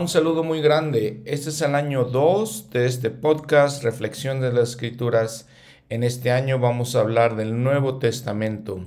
[0.00, 1.22] Un saludo muy grande.
[1.26, 5.46] Este es el año 2 de este podcast, Reflexión de las Escrituras.
[5.90, 8.82] En este año vamos a hablar del Nuevo Testamento.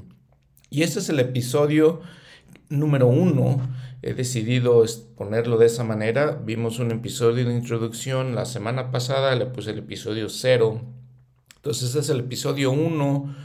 [0.72, 2.02] Y este es el episodio
[2.70, 3.62] número 1.
[4.02, 4.84] He decidido
[5.16, 6.32] ponerlo de esa manera.
[6.44, 10.82] Vimos un episodio de introducción la semana pasada, le puse el episodio 0.
[11.58, 13.36] Entonces este es el episodio 1,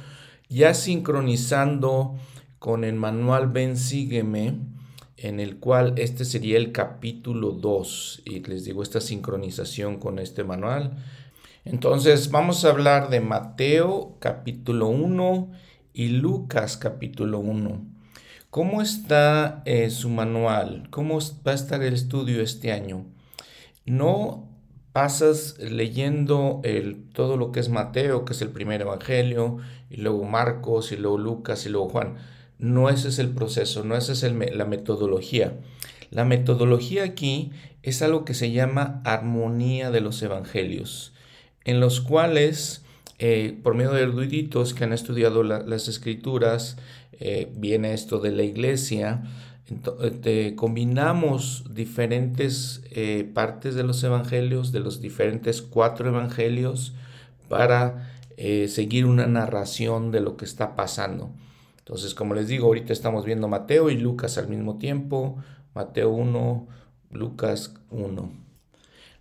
[0.49, 2.17] ya sincronizando
[2.59, 4.78] con el manual Ven Sígueme
[5.19, 10.45] en el cual este sería el capítulo 2 y les digo esta sincronización con este
[10.45, 10.97] manual.
[11.65, 15.51] Entonces vamos a hablar de Mateo capítulo 1
[15.93, 17.85] y Lucas capítulo 1.
[18.51, 20.87] ¿Cómo está eh, su manual?
[20.91, 23.05] ¿Cómo va a estar el estudio este año?
[23.85, 24.49] No
[24.93, 29.59] pasas leyendo el, todo lo que es Mateo, que es el primer evangelio,
[29.91, 32.17] y luego Marcos, y luego Lucas, y luego Juan
[32.59, 35.59] no ese es el proceso, no esa es la metodología.
[36.11, 41.13] La metodología aquí es algo que se llama armonía de los evangelios,
[41.65, 42.83] en los cuales,
[43.19, 46.77] eh, por medio de eruditos que han estudiado las escrituras,
[47.21, 49.23] eh, viene esto de la iglesia,
[50.57, 56.95] combinamos diferentes eh, partes de los evangelios, de los diferentes cuatro evangelios,
[57.49, 58.15] para
[58.69, 61.33] seguir una narración de lo que está pasando.
[61.89, 65.39] Entonces, como les digo, ahorita estamos viendo Mateo y Lucas al mismo tiempo.
[65.73, 66.69] Mateo 1,
[67.13, 68.31] Lucas 1.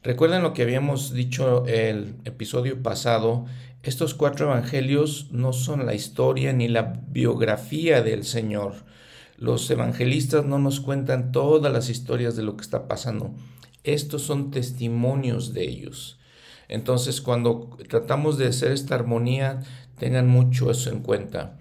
[0.04, 3.46] Recuerden lo que habíamos dicho el episodio pasado.
[3.84, 8.74] Estos cuatro evangelios no son la historia ni la biografía del Señor.
[9.38, 13.34] Los evangelistas no nos cuentan todas las historias de lo que está pasando.
[13.86, 16.20] Estos son testimonios de ellos.
[16.68, 19.62] Entonces, cuando tratamos de hacer esta armonía,
[19.98, 21.58] tengan mucho eso en cuenta.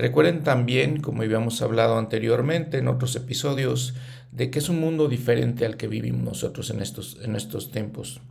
[0.00, 3.92] Recuerden también, como habíamos hablado anteriormente en otros episodios,
[4.32, 7.36] de que es un mundo diferente al que vivimos nosotros en estos, en
[7.70, 8.22] tiempos.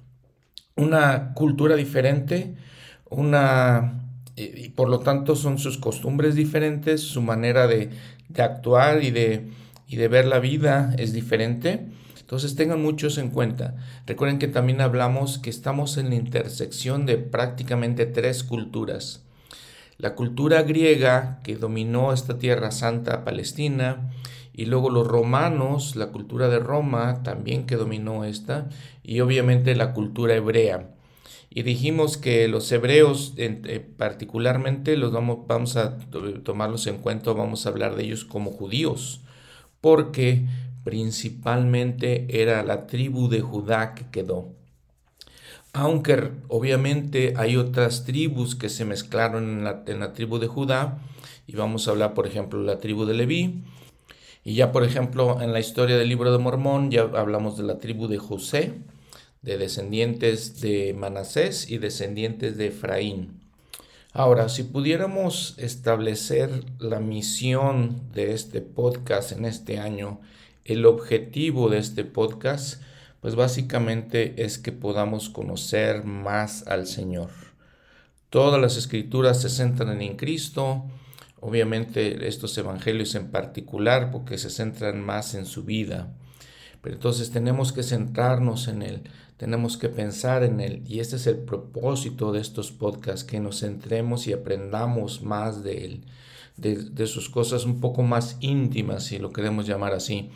[0.75, 2.55] Una cultura diferente,
[3.07, 4.01] una
[4.35, 7.91] y por lo tanto son sus costumbres diferentes, su manera de,
[8.29, 9.49] de actuar y de,
[9.85, 11.85] y de ver la vida es diferente.
[12.19, 13.75] Entonces tengan muchos en cuenta.
[14.07, 19.23] Recuerden que también hablamos que estamos en la intersección de prácticamente tres culturas.
[19.99, 24.09] La cultura griega que dominó esta tierra santa palestina
[24.53, 28.69] y luego los romanos, la cultura de Roma también que dominó esta
[29.03, 30.95] y obviamente la cultura hebrea.
[31.49, 35.97] Y dijimos que los hebreos eh, particularmente los vamos, vamos a
[36.45, 39.19] tomarlos en cuenta, vamos a hablar de ellos como judíos,
[39.81, 40.45] porque
[40.85, 44.58] principalmente era la tribu de Judá que quedó
[45.73, 50.99] aunque obviamente hay otras tribus que se mezclaron en la, tribu de Judá,
[51.47, 53.63] y vamos a hablar, por ejemplo, de la tribu de Leví,
[54.43, 57.77] y ya, por ejemplo, en la historia del libro de Mormón, ya hablamos de la
[57.77, 58.73] tribu de José,
[59.41, 63.39] de descendientes de Manasés y descendientes de Efraín.
[64.11, 70.19] Ahora, si pudiéramos establecer la misión de este podcast en este año,
[70.65, 72.81] el objetivo de este podcast,
[73.21, 77.29] pues básicamente es que podamos conocer más al Señor.
[78.29, 80.85] Todas las escrituras se centran en Cristo,
[81.39, 86.13] obviamente estos evangelios en particular porque se centran más en su vida.
[86.81, 89.01] Pero entonces tenemos que centrarnos en Él,
[89.37, 90.83] tenemos que pensar en Él.
[90.85, 95.85] Y este es el propósito de estos podcasts, que nos centremos y aprendamos más de
[95.85, 96.05] Él,
[96.55, 100.29] de, sus cosas un poco más íntimas, si lo queremos llamar así.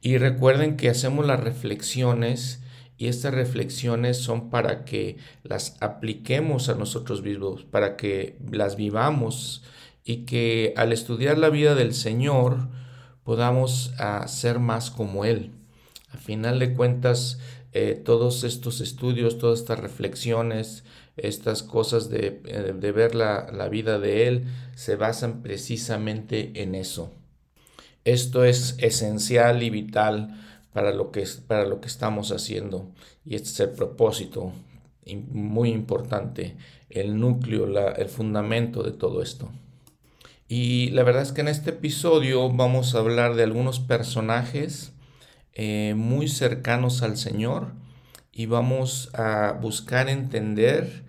[0.00, 2.60] Y recuerden que hacemos las reflexiones
[2.98, 9.62] y estas reflexiones son para que las apliquemos a nosotros mismos, para que las vivamos
[10.04, 12.68] y que al estudiar la vida del Señor
[13.24, 15.50] podamos uh, ser más como Él.
[16.12, 17.38] A final de cuentas,
[17.72, 20.84] eh, todos estos estudios, todas estas reflexiones,
[21.16, 24.44] estas cosas de, eh, de ver la, la vida de Él,
[24.74, 27.12] se basan precisamente en eso.
[28.06, 30.40] Esto es esencial y vital
[30.72, 32.92] para lo que, para lo que estamos haciendo
[33.24, 34.52] y este es el propósito
[35.32, 36.56] muy importante,
[36.88, 37.66] el núcleo,
[37.96, 39.50] el fundamento de todo esto.
[40.46, 44.92] Y la verdad es que en este episodio vamos a hablar de algunos personajes
[45.52, 47.72] eh, muy cercanos al Señor
[48.30, 51.02] y vamos a buscar entender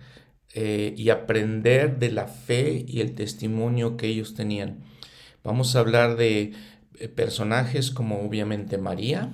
[0.52, 4.80] eh, y aprender de la fe y el testimonio que ellos tenían.
[5.44, 6.52] Vamos a hablar de
[7.06, 9.32] personajes como obviamente María,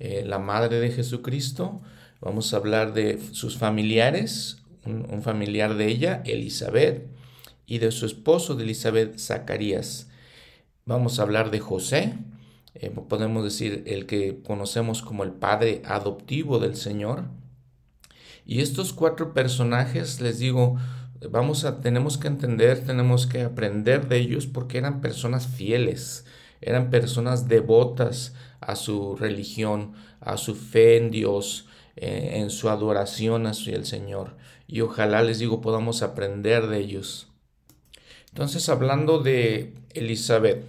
[0.00, 1.80] eh, la madre de Jesucristo.
[2.20, 7.06] Vamos a hablar de sus familiares, un, familiar de ella, Elizabeth,
[7.66, 10.08] y de su esposo de Elizabeth, Zacarías.
[10.86, 12.14] Vamos a hablar de José,
[12.74, 17.26] eh, podemos decir el que conocemos como el padre adoptivo del Señor.
[18.44, 20.78] Y estos cuatro personajes, les digo,
[21.30, 26.24] vamos a, tenemos que entender, tenemos que aprender de ellos porque eran personas fieles,
[26.62, 31.66] eran personas devotas a su religión, a su fe en Dios,
[31.96, 34.36] eh, en su adoración hacia el Señor.
[34.66, 37.28] Y ojalá les digo podamos aprender de ellos.
[38.30, 40.64] Entonces, hablando de Elizabeth,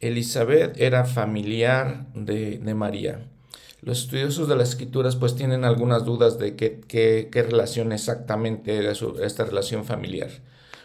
[0.00, 3.26] Elizabeth era familiar de, María.
[3.82, 8.92] Los estudiosos de las escrituras pues tienen algunas dudas de qué, qué, relación exactamente era
[8.92, 10.30] esta relación familiar.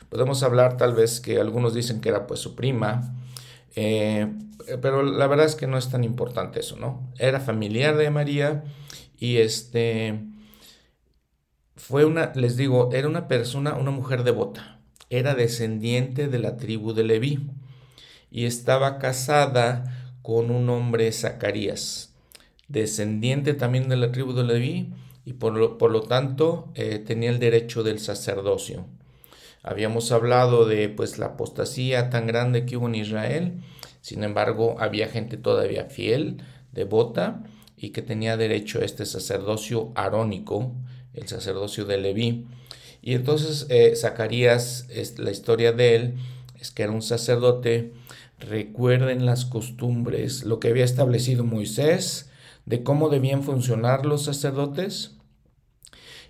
[0.09, 3.15] Podemos hablar tal vez que algunos dicen que era pues su prima,
[3.75, 4.31] eh,
[4.81, 7.11] pero la verdad es que no es tan importante eso, ¿no?
[7.17, 8.63] Era familiar de María
[9.17, 10.19] y este
[11.75, 14.79] fue una, les digo, era una persona, una mujer devota,
[15.09, 17.47] era descendiente de la tribu de Leví
[18.31, 22.13] y estaba casada con un hombre Zacarías,
[22.67, 24.93] descendiente también de la tribu de Leví
[25.25, 28.85] y por lo, por lo tanto eh, tenía el derecho del sacerdocio.
[29.67, 33.63] Habíamos hablado de pues la apostasía tan grande que hubo en Israel,
[33.99, 36.37] sin embargo había gente todavía fiel,
[36.71, 37.41] devota
[37.75, 40.71] y que tenía derecho a este sacerdocio arónico,
[41.15, 42.45] el sacerdocio de Leví.
[43.01, 46.15] Y entonces eh, Zacarías, es, la historia de él
[46.59, 47.91] es que era un sacerdote
[48.37, 52.29] recuerden las costumbres, lo que había establecido Moisés
[52.67, 55.15] de cómo debían funcionar los sacerdotes.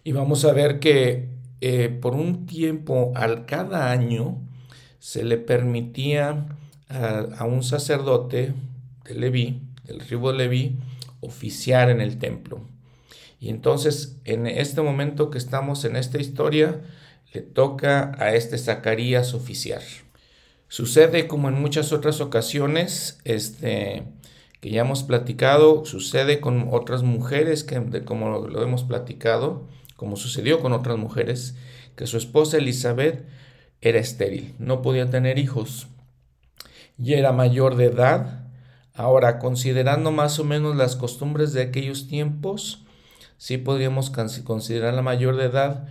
[0.06, 4.42] Y vamos a ver que eh, por un tiempo, al cada año,
[5.00, 6.48] se le permitía
[6.90, 8.54] a, un sacerdote
[9.04, 10.76] de Leví, del tribu de Leví,
[11.22, 12.62] oficiar en el templo.
[13.40, 16.82] Y entonces, en este momento que estamos en esta historia,
[17.34, 19.82] le toca a este Zacarías oficiar.
[20.68, 24.04] Sucede como en muchas otras ocasiones, este,
[24.62, 30.60] que ya hemos platicado, sucede con otras mujeres, que, como lo hemos platicado, como sucedió
[30.60, 31.56] con otras mujeres,
[31.96, 33.26] que su esposa Elizabeth
[33.82, 35.88] era estéril, no podía tener hijos
[36.98, 38.48] y era mayor de edad.
[38.94, 42.86] Ahora, considerando más o menos las costumbres de aquellos tiempos,
[43.38, 45.88] sí podríamos considerar la mayor de edad.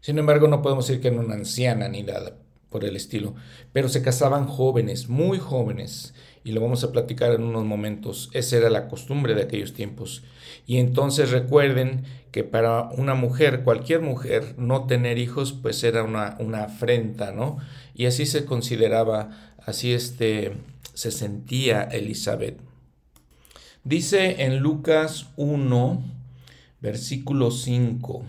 [0.00, 2.36] Sin embargo, no podemos decir que era una anciana ni nada
[2.70, 3.34] por el estilo,
[3.72, 6.14] pero se casaban jóvenes, muy jóvenes,
[6.44, 8.30] y lo vamos a platicar en unos momentos.
[8.32, 10.24] Esa era la costumbre de aquellos tiempos.
[10.66, 16.36] Y entonces recuerden que para una mujer, cualquier mujer, no tener hijos, pues era una,
[16.40, 17.58] una afrenta, ¿no?
[17.94, 20.56] Y así se consideraba, así este,
[20.92, 22.58] se sentía Elizabeth.
[23.84, 26.02] Dice en Lucas 1,
[26.80, 28.24] versículo 5,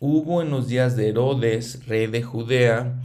[0.00, 2.98] hubo en los días de Herodes, rey de Judea,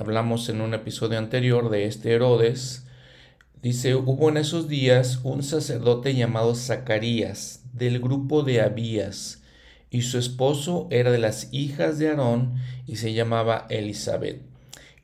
[0.00, 2.84] Hablamos en un episodio anterior de este Herodes.
[3.62, 9.42] Dice, hubo en esos días un sacerdote llamado Zacarías, del grupo de Abías,
[9.90, 14.42] y su esposo era de las hijas de Aarón y se llamaba Elizabeth.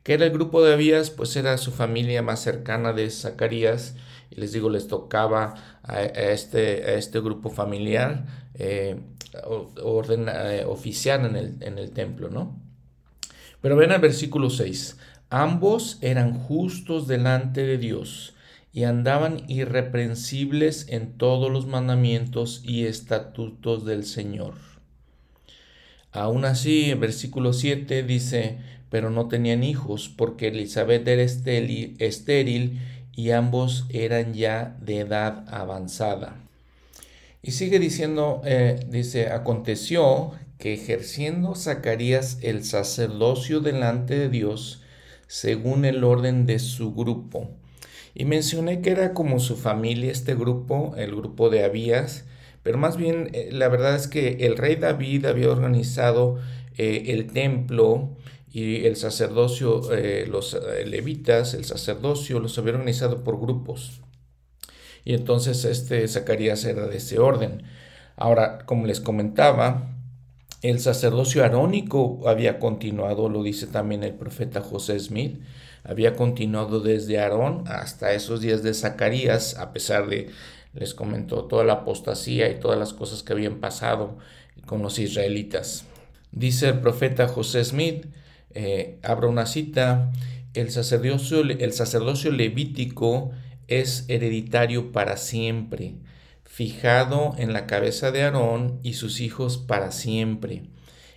[0.03, 1.11] ¿Qué era el grupo de Abías?
[1.11, 3.95] Pues era su familia más cercana de Zacarías,
[4.31, 9.01] y les digo, les tocaba a, este, a este grupo familiar eh,
[9.33, 12.61] eh, oficiar en el, en el templo, ¿no?
[13.61, 14.99] Pero ven al versículo 6.
[15.31, 18.34] Ambos eran justos delante de Dios
[18.75, 24.55] y andaban irreprensibles en todos los mandamientos y estatutos del Señor.
[26.11, 28.59] Aún así, en versículo 7 dice,
[28.91, 32.81] pero no tenían hijos porque Elizabeth era estéril,
[33.17, 36.37] y ambos eran ya de edad avanzada.
[37.43, 44.83] Y sigue diciendo, eh, dice, aconteció que ejerciendo Zacarías el sacerdocio delante de Dios
[45.29, 47.51] según el orden de su grupo.
[48.15, 52.25] Y mencioné que era como su familia este grupo, el grupo de Abías,
[52.63, 56.39] pero más bien eh, la verdad es que el rey David había organizado
[56.79, 58.17] eh, el templo
[58.51, 60.57] y el sacerdocio, eh, los
[60.87, 64.01] levitas, el sacerdocio los había organizado por grupos.
[65.05, 67.65] Y entonces este Zacarías era de ese orden.
[68.17, 69.91] Ahora, como les comentaba,
[70.63, 75.41] el sacerdocio arónico había continuado, lo dice también el profeta José Smith,
[75.85, 80.31] había continuado desde Aarón hasta esos días de Zacarías, a pesar de,
[80.73, 84.19] les comentó, toda la apostasía y todas las cosas que habían pasado
[84.67, 85.85] con los israelitas.
[86.33, 88.07] Dice el profeta José Smith,
[88.55, 90.11] eh, abro una cita,
[90.55, 93.31] el sacerdocio, el sacerdocio levítico
[93.69, 95.95] es hereditario para siempre
[96.55, 100.63] fijado en la cabeza de Aarón y sus hijos para siempre.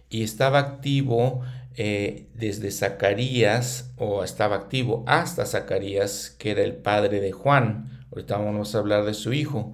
[0.10, 1.42] Y estaba activo
[1.80, 8.06] eh, desde Zacarías, o estaba activo hasta Zacarías, que era el padre de Juan.
[8.12, 9.74] Ahorita vamos a hablar de su hijo.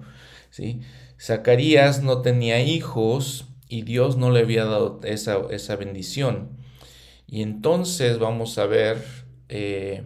[1.18, 6.50] Zacarías no tenía hijos y Dios no le había dado esa, esa bendición.
[7.26, 9.02] Y entonces vamos a ver,
[9.48, 10.02] eh,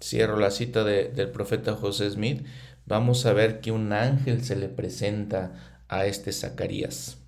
[0.00, 2.46] cierro la cita del profeta José Smith,
[2.86, 7.18] vamos a ver que un ángel se le presenta a este Zacarías.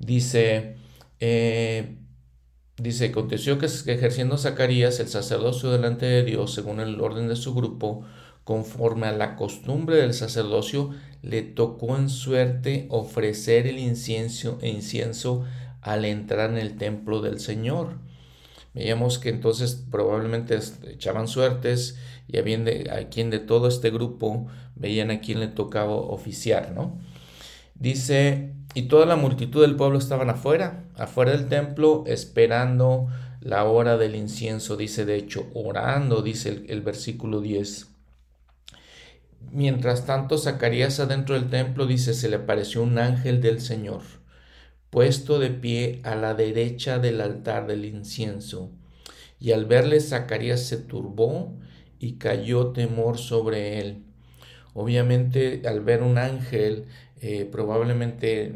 [0.00, 0.74] Dice,
[1.20, 1.96] eh,
[2.78, 7.54] dice, aconteció que ejerciendo Zacarías el sacerdocio delante de Dios, según el orden de su
[7.54, 8.04] grupo,
[8.44, 10.90] conforme a la costumbre del sacerdocio,
[11.22, 15.44] le tocó en suerte ofrecer el incienso, incienso
[15.80, 17.98] al entrar en el templo del Señor.
[18.74, 25.10] Veíamos que entonces probablemente echaban suertes y de, a quien de todo este grupo veían
[25.10, 27.00] a quien le tocaba oficiar, ¿no?
[27.74, 33.08] Dice, y toda la multitud del pueblo estaban afuera, afuera del templo, esperando
[33.40, 37.86] la hora del incienso, dice de hecho, orando, dice el, el versículo 10.
[39.50, 44.02] Mientras tanto, Zacarías adentro del templo dice, se le apareció un ángel del Señor,
[44.90, 48.72] puesto de pie a la derecha del altar del incienso.
[49.40, 51.56] Y al verle, Zacarías se turbó
[51.98, 54.02] y cayó temor sobre él.
[54.74, 56.84] Obviamente, al ver un ángel,
[57.20, 58.52] eh, probablemente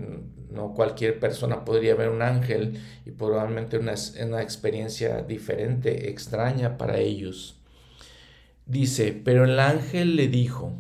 [0.51, 6.99] no cualquier persona podría ver un ángel y probablemente una, una experiencia diferente, extraña para
[6.99, 7.61] ellos.
[8.67, 10.75] Dice, pero el ángel le dijo,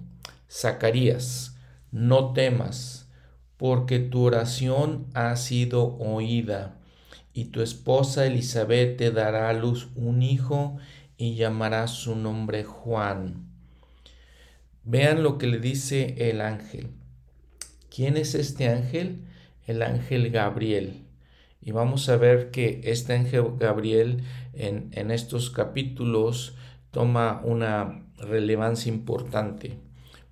[0.51, 1.57] Zacarías,
[1.91, 3.09] no temas,
[3.57, 6.77] porque tu oración ha sido oída,
[7.33, 10.77] y tu esposa Elizabeth te dará a luz un hijo
[11.17, 13.49] y llamará su nombre Juan.
[14.85, 17.00] Vean lo que le dice el ángel.
[18.00, 19.26] ¿Quién es este ángel?
[19.66, 21.04] El ángel Gabriel.
[21.61, 24.23] Y vamos a ver que este ángel Gabriel
[24.54, 26.57] en, en estos capítulos
[26.92, 29.76] toma una relevancia importante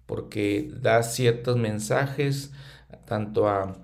[0.07, 2.53] porque da ciertos mensajes
[3.05, 3.77] tanto a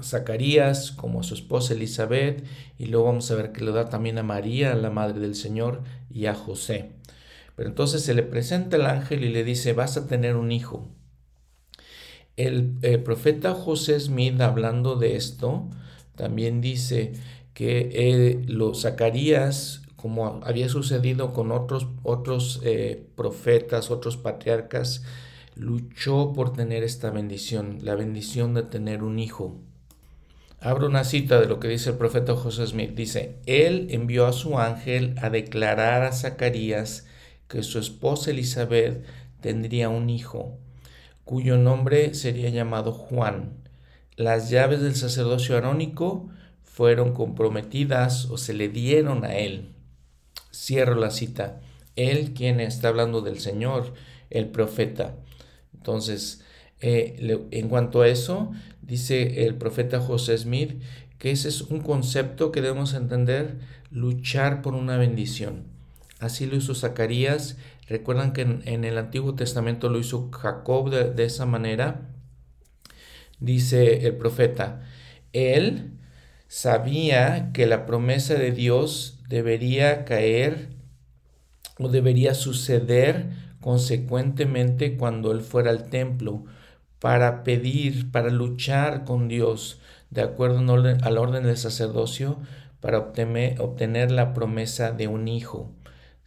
[0.00, 2.44] Zacarías como a su esposa Elizabeth
[2.78, 5.82] y luego vamos a ver que le da también a María, la madre del Señor,
[6.08, 6.92] y a José.
[7.56, 10.88] Pero entonces se le presenta el ángel y le dice, vas a tener un hijo.
[12.38, 15.68] El, profeta José Smith, hablando de esto,
[16.14, 17.12] también dice
[17.52, 25.02] que eh, los Zacarías como había sucedido con otros, otros eh, profetas, otros patriarcas,
[25.56, 29.56] luchó por tener esta bendición, la bendición de tener un hijo.
[30.60, 32.92] Abro una cita de lo que dice el profeta José Smith.
[32.94, 37.08] Dice, Él envió a su ángel a declarar a Zacarías
[37.48, 39.04] que su esposa Elizabeth
[39.40, 40.60] tendría un hijo,
[41.28, 43.52] cuyo nombre sería llamado Juan.
[44.16, 46.30] Las llaves del sacerdocio arónico
[46.62, 49.74] fueron comprometidas o se le dieron a él.
[50.54, 51.60] Cierro la cita.
[51.96, 53.92] Él quien está hablando del Señor,
[54.30, 55.16] el profeta.
[55.74, 56.40] Entonces,
[56.80, 60.80] eh, en cuanto a eso, dice el profeta José Smith
[61.18, 63.58] que ese es un concepto que debemos entender,
[63.90, 65.64] luchar por una bendición.
[66.20, 67.58] Así lo hizo Zacarías.
[67.88, 72.10] Recuerdan que en, el Antiguo Testamento lo hizo Jacob de, esa manera.
[73.40, 74.82] Dice el profeta,
[75.32, 75.92] él
[76.48, 80.68] sabía que la promesa de Dios debería caer
[81.78, 83.30] o debería suceder
[83.60, 86.44] consecuentemente cuando él fuera al templo
[86.98, 89.80] para pedir, para luchar con Dios
[90.10, 90.58] de acuerdo
[91.02, 92.38] al orden del sacerdocio
[92.80, 95.72] para obtener la promesa de un hijo.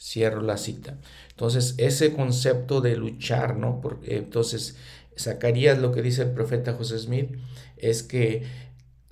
[0.02, 0.98] Cierro la cita.
[1.30, 3.82] Entonces, ese concepto de luchar, ¿no?
[3.82, 4.76] Porque entonces,
[5.18, 7.30] Zacarías, lo que dice el profeta José Smith,
[7.78, 8.44] es que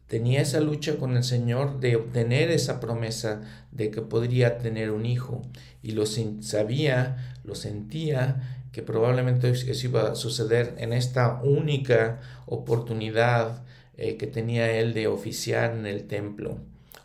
[0.07, 3.41] tenía esa lucha con el Señor de obtener esa promesa
[3.71, 5.43] de que podría tener un hijo
[5.83, 13.63] y lo sabía, lo sentía que probablemente eso iba a suceder en esta única oportunidad
[13.97, 16.57] eh, que tenía él de oficiar en el templo,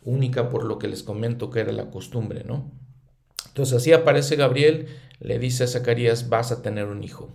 [0.04, 2.70] única por lo que les comento que era la costumbre, ¿no?
[3.54, 4.88] Entonces así aparece Gabriel,
[5.20, 7.32] le dice a Zacarías, vas a tener un hijo.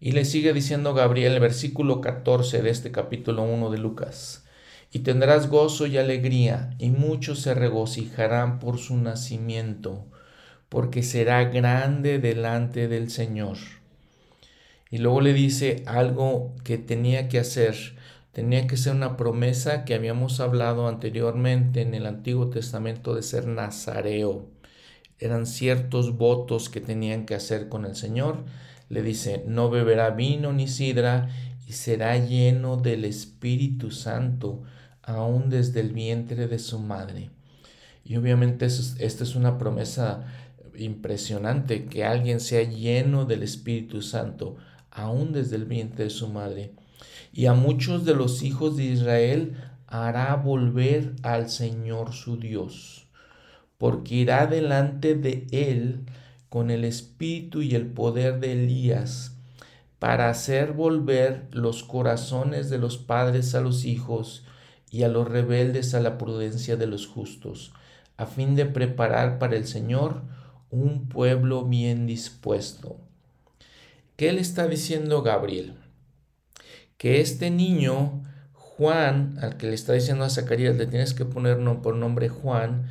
[0.00, 4.42] Y le sigue diciendo Gabriel, el versículo 14 de este capítulo 1 de Lucas
[4.92, 10.04] y tendrás gozo y alegría, y muchos se regocijarán por su nacimiento,
[10.68, 13.56] porque será grande delante del Señor.
[14.90, 17.74] Y luego le dice algo que tenía que hacer,
[18.32, 23.46] tenía que ser una promesa que habíamos hablado anteriormente en el Antiguo Testamento de ser
[23.46, 24.46] nazareo.
[25.22, 28.44] Eran ciertos votos que tenían que hacer con el Señor.
[28.88, 31.28] Le dice, no beberá vino ni sidra
[31.68, 34.62] y será lleno del Espíritu Santo
[35.02, 37.30] aún desde el vientre de su madre.
[38.04, 40.24] Y obviamente esta es una promesa
[40.76, 44.56] impresionante, que alguien sea lleno del Espíritu Santo,
[44.90, 46.72] aún desde el vientre de su madre.
[47.32, 53.01] Y a muchos de los hijos de Israel hará volver al Señor su Dios,
[53.82, 56.02] porque irá delante de él
[56.48, 59.34] con el espíritu y el poder de Elías,
[59.98, 64.44] para hacer volver los corazones de los padres a los hijos
[64.92, 67.72] y a los rebeldes a la prudencia de los justos,
[68.16, 70.22] a fin de preparar para el Señor
[70.70, 72.98] un pueblo bien dispuesto.
[74.14, 75.74] ¿Qué le está diciendo Gabriel?
[76.98, 78.22] Que este niño,
[78.52, 82.88] Juan, al que le está diciendo a Zacarías, le tienes que poner por nombre Juan,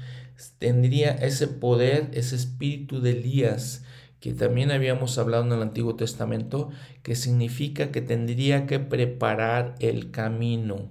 [0.57, 3.83] tendría ese poder, ese espíritu de Elías,
[4.19, 6.69] que también habíamos hablado en el Antiguo Testamento,
[7.03, 10.89] que significa que tendría que preparar el camino.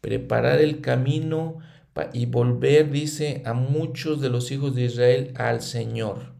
[0.00, 1.58] Preparar el camino
[2.12, 6.34] y volver, dice, a muchos de los hijos de Israel al Señor.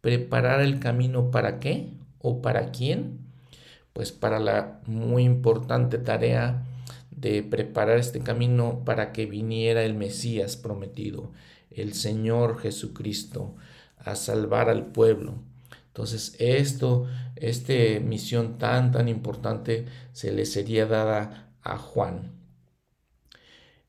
[0.00, 3.20] Preparar el camino para qué o para quién?
[3.92, 6.64] Pues para la muy importante tarea
[7.20, 11.32] de preparar este camino para que viniera el Mesías prometido,
[11.70, 13.56] el Señor Jesucristo,
[13.98, 15.34] a salvar al pueblo.
[15.88, 22.32] Entonces, esto, esta misión tan, tan importante se le sería dada a Juan.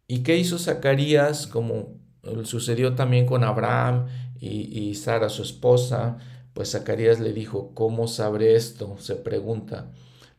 [0.07, 1.47] ¿Y qué hizo Zacarías?
[1.47, 2.01] Como
[2.43, 4.07] sucedió también con Abraham
[4.41, 6.17] y, Sara, su esposa,
[6.53, 8.97] pues Zacarías le dijo, ¿cómo sabré esto?
[8.99, 9.91] Se pregunta,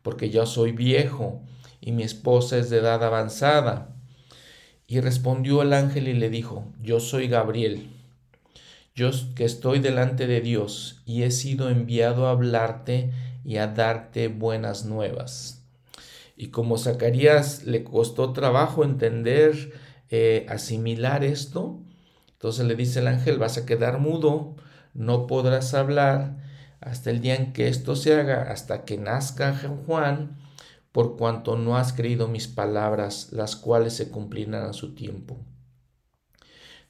[0.03, 1.41] porque yo soy viejo
[1.85, 3.93] y mi esposa es de edad avanzada.
[4.87, 7.89] Y respondió el ángel y le dijo, yo soy Gabriel,
[8.95, 13.11] yo que estoy delante de Dios y he sido enviado a hablarte
[13.43, 15.61] y a darte buenas nuevas.
[16.37, 19.73] Y como Zacarías le costó trabajo entender,
[20.09, 21.81] eh, asimilar esto,
[22.31, 24.55] entonces le dice el ángel, vas a quedar mudo,
[24.93, 26.37] no podrás hablar
[26.79, 29.53] hasta el día en que esto se haga, hasta que nazca
[29.85, 30.42] Juan,
[30.93, 35.37] por cuanto no has creído mis palabras, las cuales se cumplirán a su tiempo.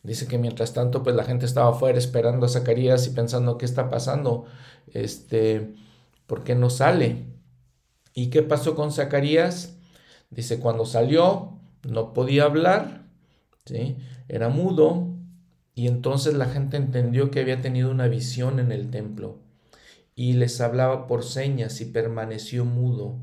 [0.03, 3.65] Dice que mientras tanto, pues la gente estaba afuera esperando a Zacarías y pensando qué
[3.65, 4.45] está pasando,
[4.87, 5.73] este,
[6.27, 7.25] ¿por qué no sale?
[8.13, 9.77] ¿Y qué pasó con Zacarías?
[10.29, 13.05] Dice, cuando salió, no podía hablar,
[13.65, 13.95] ¿sí?
[14.27, 15.07] era mudo,
[15.75, 19.39] y entonces la gente entendió que había tenido una visión en el templo,
[20.13, 23.19] y les hablaba por señas y permaneció mudo.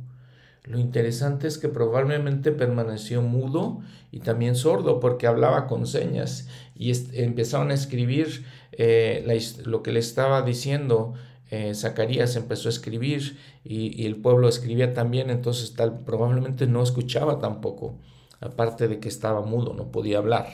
[0.65, 3.81] Lo interesante es que probablemente permaneció mudo
[4.13, 10.01] y también sordo porque hablaba con señas y empezaron a escribir eh, lo que le
[10.01, 11.15] estaba diciendo
[11.51, 17.41] eh, Zacarías empezó a escribir y, el pueblo escribía también, entonces tal, probablemente no escuchaba
[17.41, 17.99] tampoco,
[18.41, 20.47] aparte de que estaba mudo, no podía hablar.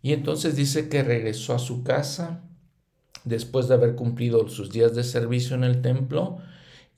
[0.00, 2.44] Y entonces dice que regresó a su casa
[3.24, 6.38] después de haber cumplido sus días de servicio en el templo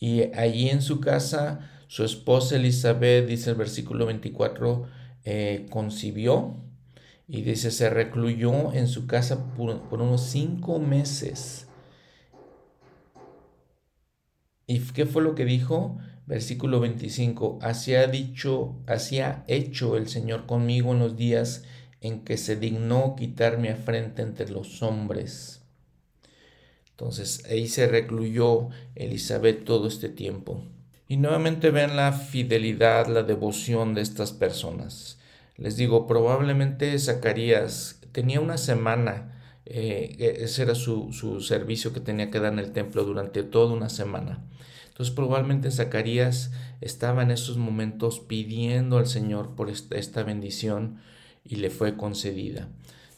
[0.01, 4.87] y allí en su casa su esposa Elizabeth, dice el versículo 24,
[5.25, 6.57] eh, concibió
[7.29, 11.69] y dice se recluyó en su casa por unos cinco meses
[14.71, 15.99] ¿Y qué fue lo que dijo?
[16.27, 21.65] Versículo 25, así ha dicho, así ha hecho el Señor conmigo en los días
[22.01, 25.60] en que se dignó quitar mi afrenta entre los hombres.
[27.01, 30.63] Entonces ahí se recluyó Elizabeth todo este tiempo.
[31.09, 35.19] Y nuevamente ven la fidelidad, la devoción de estas personas.
[35.57, 42.31] Les digo, probablemente Zacarías tenía una semana, eh, ese era su, su servicio que tenía
[42.31, 44.45] que dar en el templo durante toda una semana.
[44.89, 46.51] Entonces probablemente Zacarías
[46.83, 51.01] estaba en esos momentos pidiendo al Señor por esta, bendición
[51.47, 52.69] y le fue concedida.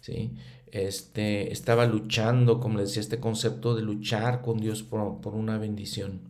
[0.03, 0.37] ¿sí?
[0.73, 6.21] Este, estaba luchando, como le decía, este concepto de luchar con Dios por, una bendición.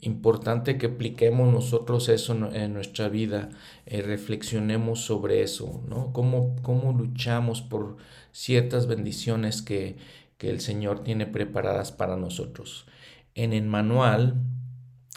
[0.00, 3.50] Importante que apliquemos nosotros eso en nuestra vida,
[3.84, 6.12] eh, reflexionemos sobre eso, ¿no?
[6.12, 7.96] Cómo, cómo luchamos por
[8.32, 9.96] ciertas bendiciones que,
[10.38, 12.86] que el Señor tiene preparadas para nosotros
[13.38, 14.34] en el manual,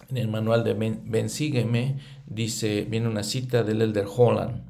[0.09, 4.61] en el manual de Ben, Sígueme, dice, viene una cita del Elder Holland,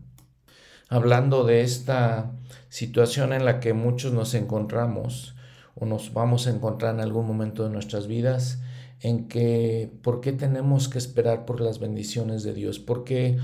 [0.92, 2.34] hablando de esta
[2.68, 5.36] situación en la que muchos nos encontramos
[5.74, 8.62] o nos vamos a encontrar en algún momento de nuestras vidas,
[9.00, 12.80] en que, ¿por qué tenemos que esperar por las bendiciones de Dios?
[12.80, 13.40] ¿Por qué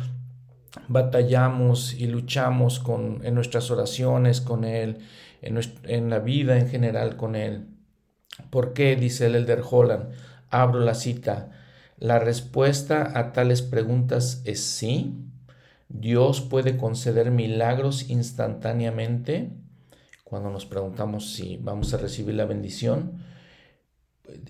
[0.89, 4.97] batallamos y luchamos con, en nuestras oraciones con Él,
[5.41, 7.69] en, en la vida en general con Él?
[8.49, 8.97] ¿Por qué?
[8.97, 10.09] dice el Elder Holland.
[10.49, 11.51] Abro la cita.
[11.97, 15.15] La respuesta a tales preguntas es sí.
[15.89, 19.51] Dios puede conceder milagros instantáneamente
[20.23, 23.23] cuando nos preguntamos si vamos a recibir la bendición.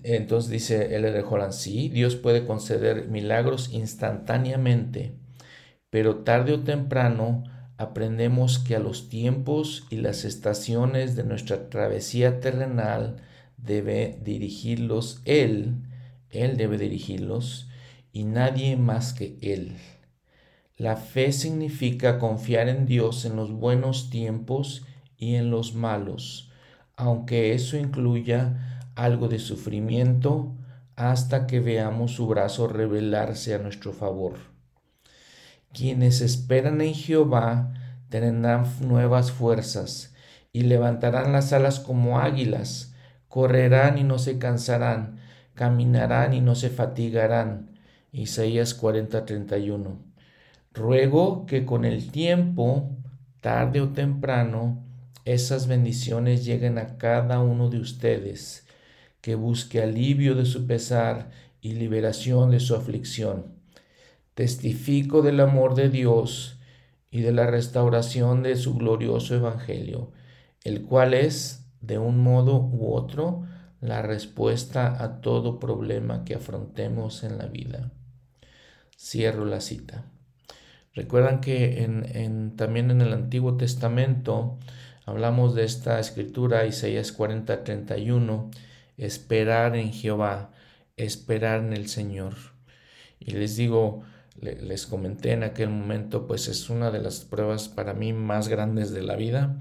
[0.02, 1.12] Entonces dice L.
[1.12, 5.14] de Holland, sí, Dios puede conceder milagros instantáneamente,
[5.88, 7.44] pero tarde o temprano
[7.76, 13.22] aprendemos que a los tiempos y las estaciones de nuestra travesía terrenal
[13.56, 15.76] debe dirigirlos Él,
[16.30, 17.68] Él debe dirigirlos
[18.12, 19.76] y nadie más que Él.
[20.78, 24.86] La fe significa confiar en Dios en los buenos tiempos
[25.16, 26.52] y en los malos,
[26.94, 30.54] aunque eso incluya algo de sufrimiento
[30.94, 34.34] hasta que veamos su brazo revelarse a nuestro favor.
[35.72, 37.74] Quienes esperan en Jehová
[38.08, 40.14] tendrán nuevas fuerzas
[40.52, 42.94] y levantarán las alas como águilas,
[43.26, 45.18] correrán y no se cansarán,
[45.54, 47.72] caminarán y no se fatigarán.
[48.12, 50.07] Isaías 40:31.
[50.78, 52.96] Ruego que con el tiempo,
[53.40, 54.84] tarde o temprano,
[55.24, 58.66] esas bendiciones lleguen a cada uno de ustedes,
[59.20, 63.58] que busque alivio de su pesar y liberación de su aflicción
[64.38, 66.60] testifico del amor de Dios
[67.10, 70.12] y de la restauración de su glorioso Evangelio,
[70.62, 73.48] el cual es, de un modo u otro,
[73.80, 77.90] la respuesta a todo problema que afrontemos en la vida.
[78.96, 80.04] Cierro la cita.
[80.98, 84.58] Recuerdan que en, también en el Antiguo Testamento
[85.06, 88.50] hablamos de esta escritura, Isaías 40, 31,
[88.96, 90.50] esperar en Jehová,
[90.96, 92.34] esperar en el Señor.
[93.20, 94.02] Y les digo,
[94.40, 98.90] les comenté en aquel momento, pues es una de las pruebas para mí más grandes
[98.90, 99.60] de la vida.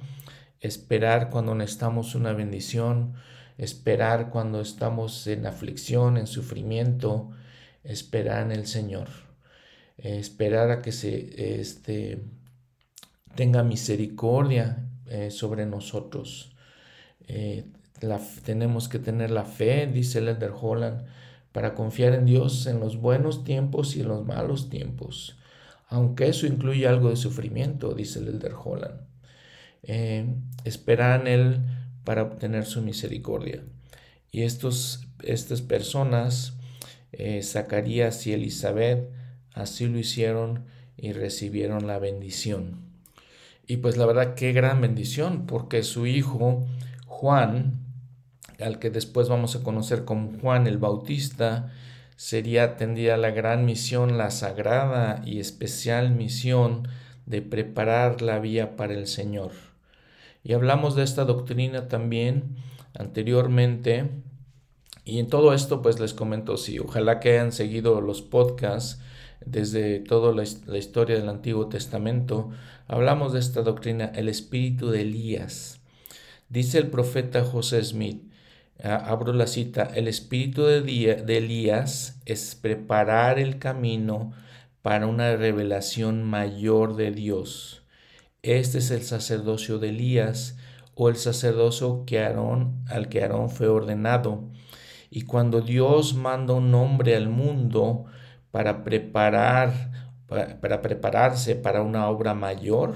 [0.60, 3.14] Esperar cuando necesitamos una bendición,
[3.60, 7.30] esperar cuando estamos en aflicción, en sufrimiento,
[7.84, 9.27] esperar en el Señor,
[9.98, 12.24] esperar a que se este,
[13.36, 16.56] tenga misericordia eh, sobre nosotros.
[17.28, 17.66] Eh,
[18.44, 21.06] tenemos que tener la fe, dice Leder Holland,
[21.52, 25.38] para confiar en Dios en los buenos tiempos y en los malos tiempos,
[25.88, 29.02] aunque eso incluye algo de sufrimiento, dice el Elder Holland.
[29.84, 30.26] Eh,
[30.66, 31.62] esperar en Él
[32.04, 33.64] para obtener su misericordia.
[34.32, 36.54] Y estos, estas personas,
[37.12, 39.10] eh, Zacarías y Elizabeth,
[39.58, 40.66] así lo hicieron
[40.98, 42.88] y recibieron la bendición.
[43.68, 46.66] Y pues la verdad, qué gran bendición, porque su hijo
[47.06, 47.80] Juan,
[48.60, 51.74] al que después vamos a conocer como Juan el Bautista,
[52.16, 56.88] sería tendría la gran misión, la sagrada y especial misión
[57.26, 59.52] de preparar la vía para el Señor.
[60.44, 62.56] Y hablamos de esta doctrina también
[62.98, 64.10] anteriormente.
[65.04, 69.02] Y en todo esto, pues les comento, si ojalá que hayan seguido los podcasts
[69.46, 70.44] desde toda la,
[70.78, 72.50] historia del Antiguo Testamento,
[72.88, 75.80] hablamos de esta doctrina, el espíritu de Elías.
[76.50, 78.24] Dice el profeta José Smith,
[78.84, 84.34] abro la cita, el espíritu de, Elías es preparar el camino
[84.82, 87.84] para una revelación mayor de Dios.
[88.44, 90.58] Este es el sacerdocio de Elías
[90.96, 94.44] o el sacerdocio que Aarón, al que Aarón fue ordenado.
[95.10, 98.06] Y cuando Dios manda un hombre al mundo
[98.52, 102.96] para preparar, para prepararse para una obra mayor,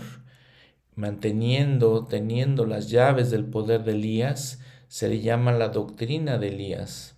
[0.95, 7.17] manteniendo, teniendo las llaves del poder de Elías, se le llama la doctrina de Elías,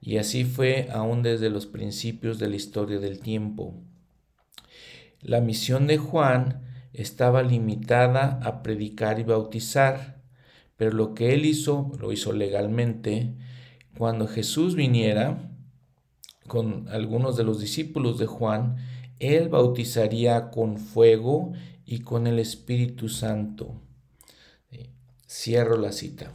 [0.00, 3.74] y así fue aún desde los principios de la historia del tiempo.
[5.20, 6.62] La misión de Juan
[6.92, 10.22] estaba limitada a predicar y bautizar,
[10.76, 13.34] pero lo que él hizo, lo hizo legalmente.
[13.96, 15.50] Cuando Jesús viniera
[16.48, 18.76] con algunos de los discípulos de Juan,
[19.20, 21.52] él bautizaría con fuego
[21.86, 23.80] y con el Espíritu Santo.
[25.28, 26.32] Cierro la cita.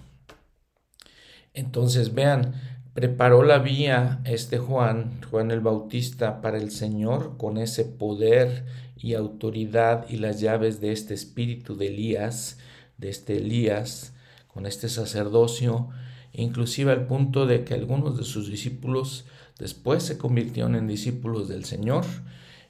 [1.54, 2.54] Entonces vean,
[2.94, 8.66] preparó la vía este Juan, Juan el Bautista, para el Señor con ese poder
[8.98, 12.58] y autoridad y las llaves de este espíritu de Elías,
[12.98, 14.14] de este Elías,
[14.48, 15.90] con este sacerdocio,
[16.32, 19.26] inclusive al punto de que algunos de sus discípulos
[19.64, 22.04] después se convirtieron en discípulos del Señor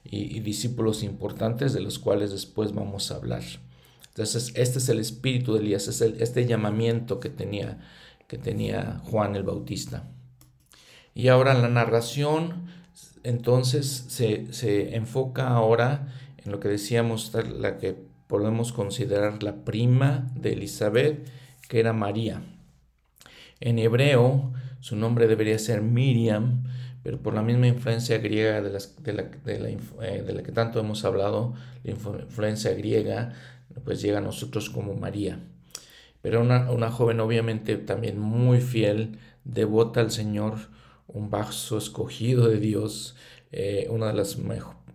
[0.04, 3.42] y, discípulos importantes de los cuales después vamos a hablar.
[4.08, 7.80] Entonces, este es el espíritu de Elías, es este llamamiento que tenía
[8.28, 10.04] que tenía Juan el Bautista.
[11.14, 12.68] Y ahora la narración
[13.24, 17.96] entonces se, enfoca ahora en lo que decíamos, la que
[18.28, 21.26] podemos considerar la prima de Elizabeth,
[21.68, 22.40] que era María.
[23.60, 24.52] En hebreo
[24.84, 26.64] su nombre debería ser Miriam,
[27.04, 29.22] pero por la misma influencia griega de, de, la,
[29.68, 33.34] eh, de, la, que tanto hemos hablado, la influencia griega,
[33.84, 35.38] pues llega a nosotros como María.
[36.22, 40.54] pero una, una joven obviamente también muy fiel, devota al Señor,
[41.06, 43.16] un vaso escogido de Dios,
[43.52, 44.38] eh, una de las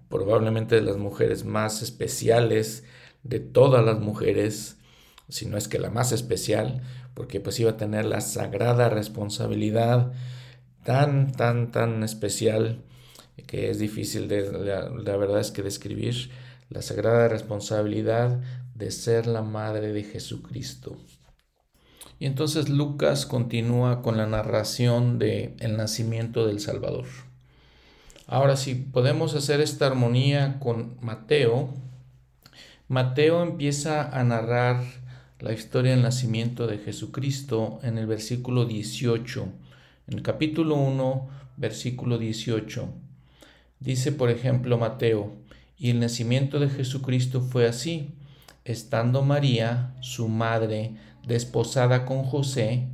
[0.10, 2.84] probablemente de las mujeres más especiales
[3.22, 4.78] de todas las mujeres,
[5.28, 6.82] si no es que la más especial,
[7.14, 10.12] porque pues iba a tener la sagrada responsabilidad
[10.84, 12.84] tan, tan, tan especial
[13.48, 16.30] que es difícil de, la, verdad es que describir,
[16.70, 18.40] la sagrada responsabilidad
[18.76, 20.98] de ser la madre de Jesucristo.
[22.20, 27.06] Y entonces Lucas continúa con la narración del el nacimiento del Salvador.
[28.28, 31.74] Ahora, si podemos hacer esta armonía con Mateo,
[32.88, 34.84] Mateo empieza a narrar
[35.40, 39.48] la historia del nacimiento de Jesucristo en el versículo 18.
[40.10, 42.90] En el capítulo 1, versículo 18.
[43.80, 45.34] Dice, por ejemplo, Mateo,
[45.78, 48.16] y el nacimiento de Jesucristo fue así,
[48.66, 50.96] estando María, su madre,
[51.28, 52.88] desposada con José,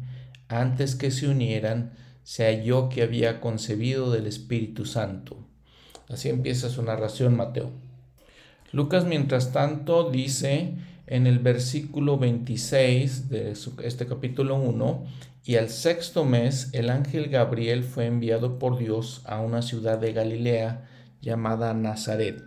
[0.49, 1.93] antes que se unieran,
[2.25, 5.37] se halló que había concebido del Espíritu Santo.
[6.09, 7.71] Así empieza su narración Mateo.
[8.73, 10.73] Lucas, mientras tanto, dice
[11.07, 15.05] en el versículo 26 de este capítulo 1,
[15.43, 20.11] y al sexto mes el ángel Gabriel fue enviado por Dios a una ciudad de
[20.11, 20.89] Galilea
[21.21, 22.43] llamada Nazaret.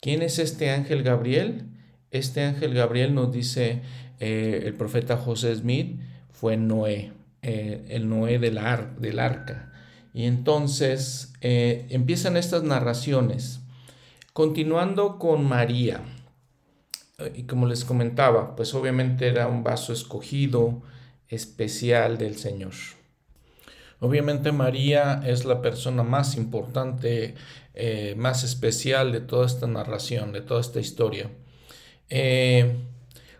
[0.00, 1.66] ¿Quién es este ángel Gabriel?
[2.10, 3.82] Este ángel Gabriel nos dice
[4.20, 9.72] eh, el profeta José Smith fue Noé, eh, el Noé del, arca.
[10.12, 13.60] Y entonces eh, empiezan estas narraciones.
[14.32, 16.00] Continuando con María,
[17.34, 20.82] y como les comentaba, pues obviamente era un vaso escogido
[21.28, 22.72] especial del Señor.
[24.00, 27.34] Obviamente María es la persona más importante,
[28.16, 31.30] más especial de toda esta narración, de toda esta historia.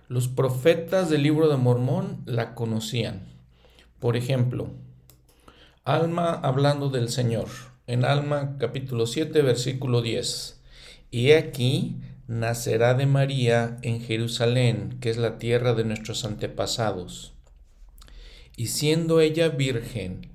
[0.09, 3.27] Los profetas del libro de Mormón la conocían.
[3.99, 4.69] Por ejemplo,
[5.85, 7.49] Alma hablando del Señor.
[7.87, 10.61] En Alma capítulo 7 versículo 10.
[11.11, 17.35] Y aquí nacerá de María en Jerusalén, que es la tierra de nuestros antepasados.
[18.57, 20.33] Y siendo ella virgen,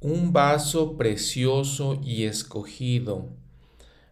[0.00, 3.30] un vaso precioso y escogido,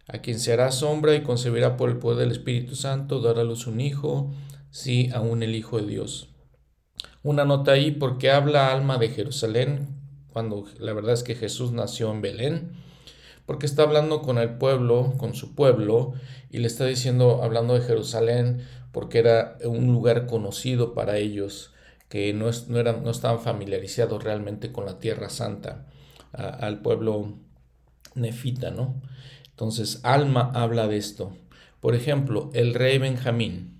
[0.07, 3.43] a quien se hará sombra y concebirá por el poder del Espíritu Santo, dará a
[3.43, 4.33] luz un hijo,
[4.71, 6.29] sí, aún el Hijo de Dios.
[7.23, 9.97] Una nota ahí porque habla alma de Jerusalén,
[10.31, 12.71] cuando la verdad es que Jesús nació en Belén,
[13.47, 16.13] porque está hablando con el pueblo, con su pueblo,
[16.51, 21.73] y le está diciendo, hablando de Jerusalén, porque era un lugar conocido para ellos,
[22.09, 25.87] que no, no, eran, no estaban familiarizados realmente con la Tierra Santa,
[26.33, 27.37] al pueblo
[28.15, 29.01] nefita, ¿no?
[29.49, 31.31] Entonces, Alma habla de esto.
[31.79, 33.79] Por ejemplo, el rey Benjamín.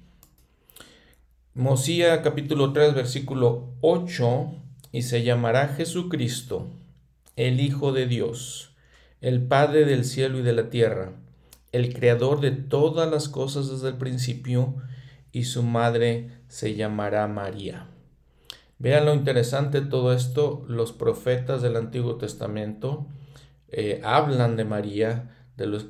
[1.54, 4.54] Mosía capítulo 3 versículo 8
[4.94, 6.68] y se llamará Jesucristo,
[7.36, 8.77] el Hijo de Dios,
[9.28, 11.12] el Padre del cielo y de la tierra,
[11.74, 14.76] el Creador de todas las cosas desde el principio,
[15.34, 17.88] y su madre se llamará María.
[18.80, 23.06] Vean lo interesante todo esto, los profetas del Antiguo Testamento
[23.68, 25.36] eh, hablan de María,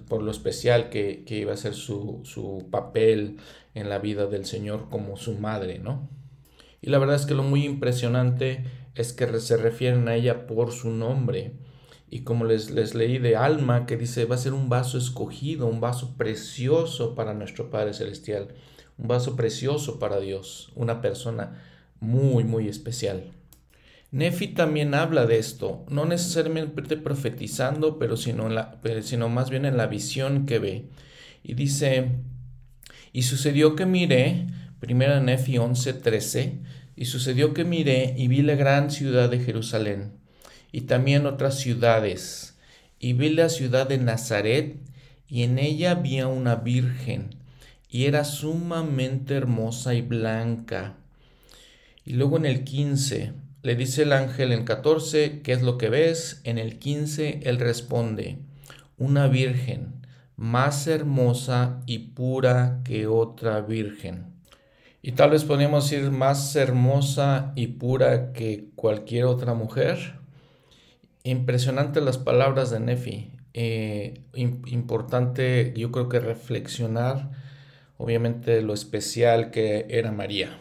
[0.08, 3.38] por lo especial que, iba a ser su, su, papel
[3.76, 6.10] en la vida del Señor como su madre, ¿no?
[6.82, 8.64] Y la verdad es que lo muy impresionante
[8.96, 11.67] es que se refieren a ella por su nombre.
[12.10, 15.68] Y como les, les leí de Alma, que dice, va a ser un vaso escogido,
[15.68, 18.50] un vaso precioso para nuestro Padre Celestial,
[18.98, 21.62] un vaso precioso para Dios, una persona
[22.00, 23.32] muy, muy especial.
[24.12, 29.76] Nefi también habla de esto, no necesariamente profetizando, pero sino, la, sino más bien en
[29.76, 30.86] la visión que ve.
[31.44, 32.12] Y dice,
[33.12, 34.48] y sucedió que miré,
[34.80, 36.60] primera Nefi 11:13,
[36.96, 40.14] y sucedió que miré y vi la gran ciudad de Jerusalén,
[40.72, 42.58] y también otras ciudades,
[43.00, 44.78] y vi la ciudad de Nazaret,
[45.28, 47.36] y en ella había una virgen,
[47.90, 50.96] y era sumamente hermosa y blanca.
[52.06, 55.90] Y luego en el 15, le dice el ángel en 14, ¿qué es lo que
[55.90, 56.42] ves?
[56.44, 58.38] En el 15, él responde,
[58.98, 60.06] una virgen,
[60.38, 64.38] más hermosa y pura que otra virgen.
[65.02, 70.20] Y tal vez podríamos decir más hermosa y pura que cualquier otra mujer.
[71.28, 73.32] Impresionante las palabras de Nefi.
[73.54, 77.32] Eh, importante, yo creo que reflexionar,
[77.98, 80.58] obviamente, lo especial que era María.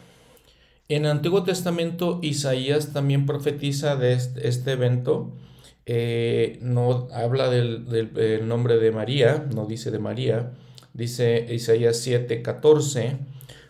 [0.89, 5.37] En el Antiguo Testamento, Isaías también profetiza de este, evento.
[5.85, 10.51] Eh, no habla del, nombre de María, no dice de María.
[10.93, 13.19] Dice Isaías 7, 14,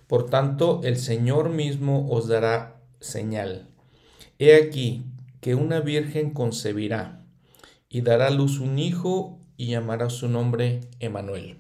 [0.07, 3.67] Por tanto, el Señor mismo os dará señal.
[4.39, 5.03] He aquí
[5.47, 7.21] que una virgen concebirá
[7.87, 11.55] y dará a luz un hijo y llamará su nombre Emanuel.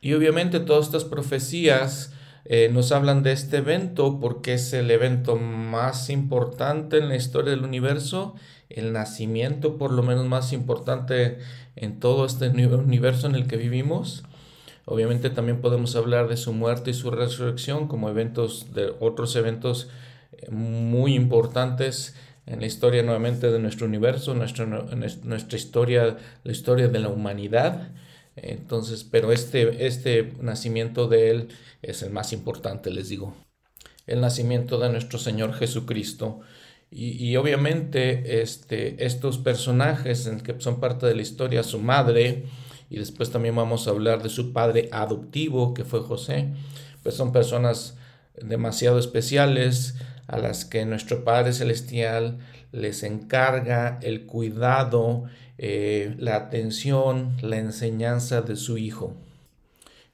[0.00, 2.12] Y obviamente todas estas profecías
[2.46, 7.52] eh, nos hablan de este evento porque es el evento más importante en la historia
[7.52, 8.34] del universo,
[8.70, 11.38] el nacimiento por lo menos más importante
[11.76, 14.24] en todo este universo en el que vivimos.
[14.84, 19.90] Obviamente también podemos hablar de su muerte y su resurrección como eventos de otros eventos
[20.32, 22.16] eh, muy importantes
[22.48, 27.90] en la historia nuevamente de nuestro universo, nuestra, nuestra historia, la historia de la humanidad.
[28.36, 31.48] Entonces, pero este, este nacimiento de Él
[31.82, 33.36] es el más importante, les digo.
[34.06, 36.40] El nacimiento de nuestro Señor Jesucristo.
[36.90, 42.44] Y, y obviamente este, estos personajes en que son parte de la historia, su madre,
[42.88, 46.54] y después también vamos a hablar de su padre adoptivo, que fue José,
[47.02, 47.98] pues son personas
[48.40, 49.96] demasiado especiales
[50.28, 52.38] a las que nuestro Padre Celestial
[52.70, 55.24] les encarga el cuidado,
[55.56, 59.16] eh, la atención, la enseñanza de su Hijo.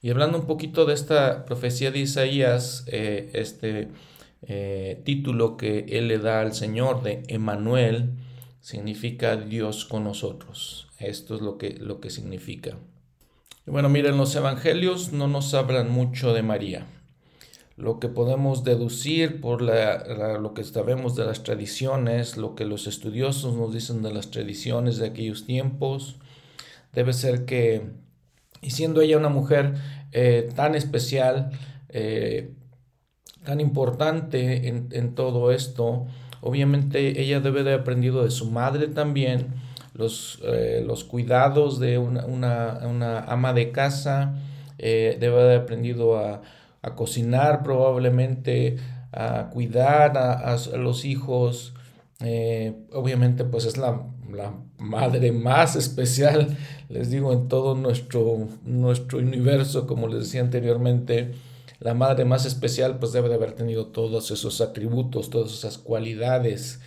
[0.01, 3.89] Y hablando un poquito de esta profecía de Isaías, eh, este
[4.43, 8.11] eh, título que él le da al Señor de Emanuel,
[8.61, 10.89] significa Dios con nosotros.
[11.01, 12.79] Esto es lo que, lo que significa.
[13.67, 16.87] Bueno, miren, los evangelios no nos hablan mucho de María
[17.77, 23.55] lo que podemos deducir por lo que sabemos de las tradiciones, lo que los estudiosos
[23.57, 26.17] nos dicen de las tradiciones de aquellos tiempos,
[26.93, 27.91] debe ser que,
[28.63, 29.75] y siendo ella una mujer
[30.13, 31.51] eh, tan especial,
[31.89, 32.53] eh,
[33.43, 36.07] tan importante en, todo esto,
[36.41, 39.49] obviamente ella debe de haber aprendido de su madre también
[39.95, 44.35] los, eh, los cuidados de una, una, ama de casa,
[44.79, 46.43] debe de haber aprendido a
[46.85, 48.77] a cocinar probablemente,
[49.11, 51.73] a cuidar a, los hijos.
[52.21, 54.03] Eh, obviamente pues es la,
[54.79, 56.57] madre más especial,
[56.91, 61.33] les digo, en todo nuestro, nuestro universo, como les decía anteriormente.
[61.81, 66.81] La madre más especial pues debe de haber tenido todos esos atributos, todas esas cualidades,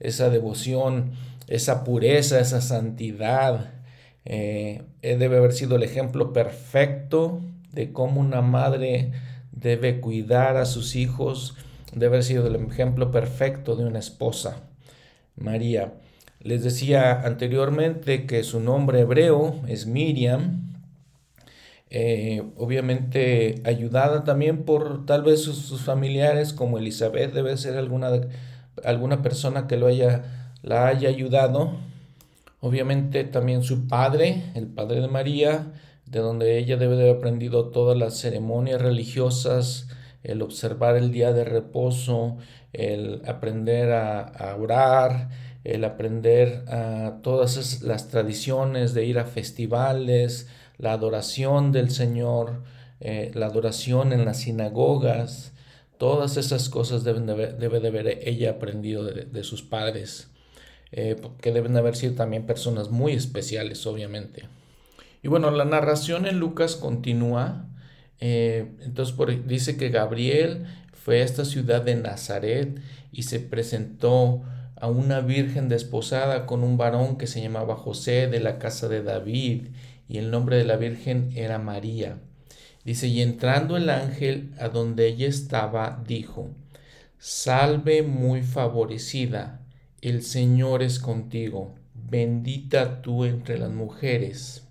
[0.00, 1.12] esa devoción,
[1.46, 3.72] esa pureza, esa santidad.
[4.24, 7.40] Eh, debe haber sido el ejemplo perfecto
[7.72, 9.12] de cómo una madre
[9.54, 11.56] debe cuidar a sus hijos,
[11.92, 14.62] debe haber sido el ejemplo perfecto de una esposa.
[15.36, 15.94] María.
[16.40, 20.74] Les decía anteriormente que su nombre hebreo es Miriam,
[21.96, 28.10] eh, obviamente ayudada también por tal vez sus, familiares como Elizabeth, debe ser alguna,
[28.84, 31.76] alguna persona que lo haya, la haya ayudado.
[32.60, 35.72] Obviamente también su padre, el padre de María,
[36.06, 39.88] de donde ella debe de haber aprendido todas las ceremonias religiosas,
[40.22, 42.38] el observar el día de reposo,
[42.72, 45.30] el aprender a, orar,
[45.64, 52.62] el aprender a todas las tradiciones de ir a festivales, la adoración del Señor,
[53.00, 55.52] eh, la adoración en las sinagogas,
[55.98, 60.28] todas esas cosas deben de debe de haber ella aprendido de, sus padres,
[60.92, 64.44] eh, que deben de haber sido también personas muy especiales, obviamente.
[65.24, 67.66] Y bueno, la narración en Lucas continúa.
[68.20, 72.78] Eh, entonces dice que Gabriel fue a esta ciudad de Nazaret
[73.10, 74.42] y se presentó
[74.76, 79.02] a una virgen desposada con un varón que se llamaba José de la casa de
[79.02, 79.68] David
[80.08, 82.18] y el nombre de la virgen era María.
[82.84, 86.50] Dice, y entrando el ángel a donde ella estaba, dijo,
[87.16, 89.62] Salve muy favorecida,
[90.02, 94.63] el Señor es contigo, bendita tú entre las mujeres.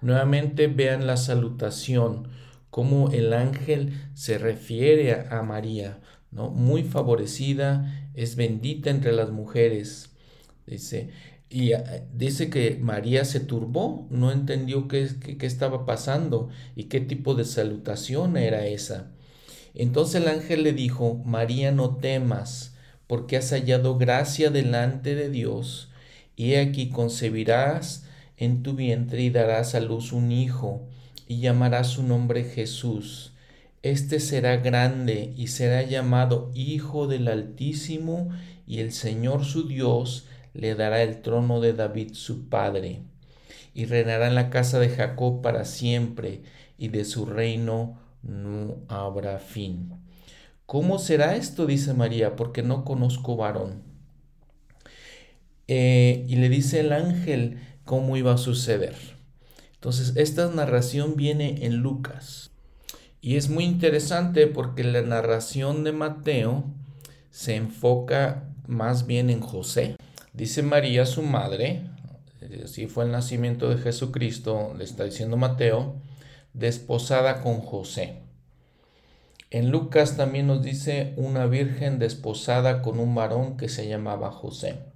[0.00, 2.28] Nuevamente vean la salutación,
[2.70, 6.50] cómo el ángel se refiere a, María, ¿no?
[6.50, 10.10] Muy favorecida, es bendita entre las mujeres.
[10.66, 11.10] Dice,
[11.50, 17.00] y eh, dice que María se turbó, no entendió qué, qué, estaba pasando y qué
[17.00, 19.10] tipo de salutación era esa.
[19.74, 22.76] Entonces el ángel le dijo, María, no temas,
[23.06, 25.90] porque has hallado gracia delante de Dios,
[26.36, 28.07] y aquí concebirás
[28.38, 30.86] en tu vientre y darás a luz un hijo,
[31.26, 33.32] y llamarás su nombre Jesús.
[33.82, 38.30] Este será grande y será llamado Hijo del Altísimo,
[38.66, 43.02] y el Señor su Dios le dará el trono de David su padre,
[43.74, 46.42] y reinará en la casa de Jacob para siempre,
[46.78, 49.92] y de su reino no habrá fin.
[50.66, 51.66] ¿Cómo será esto?
[51.66, 53.82] dice María, porque no conozco varón.
[55.66, 57.58] Eh, y le dice el ángel,
[57.88, 58.94] cómo iba a suceder.
[59.72, 62.50] Entonces, esta narración viene en Lucas.
[63.22, 66.64] Y es muy interesante porque la narración de Mateo
[67.30, 69.96] se enfoca más bien en José.
[70.34, 71.88] Dice María, su madre,
[72.62, 75.96] así fue el nacimiento de Jesucristo, le está diciendo Mateo,
[76.52, 78.18] desposada con José.
[79.48, 84.87] En Lucas también nos dice una virgen desposada con un varón que se llamaba José.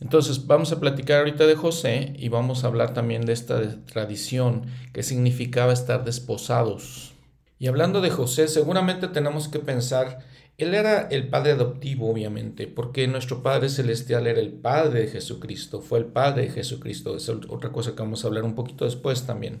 [0.00, 4.66] Entonces vamos a platicar ahorita de José y vamos a hablar también de esta tradición
[4.92, 7.14] que significaba estar desposados.
[7.58, 10.18] Y hablando de José, seguramente tenemos que pensar,
[10.58, 15.80] él era el padre adoptivo, obviamente, porque nuestro Padre Celestial era el Padre de Jesucristo,
[15.80, 17.16] fue el Padre de Jesucristo.
[17.16, 19.60] Es otra cosa que vamos a hablar un poquito después también.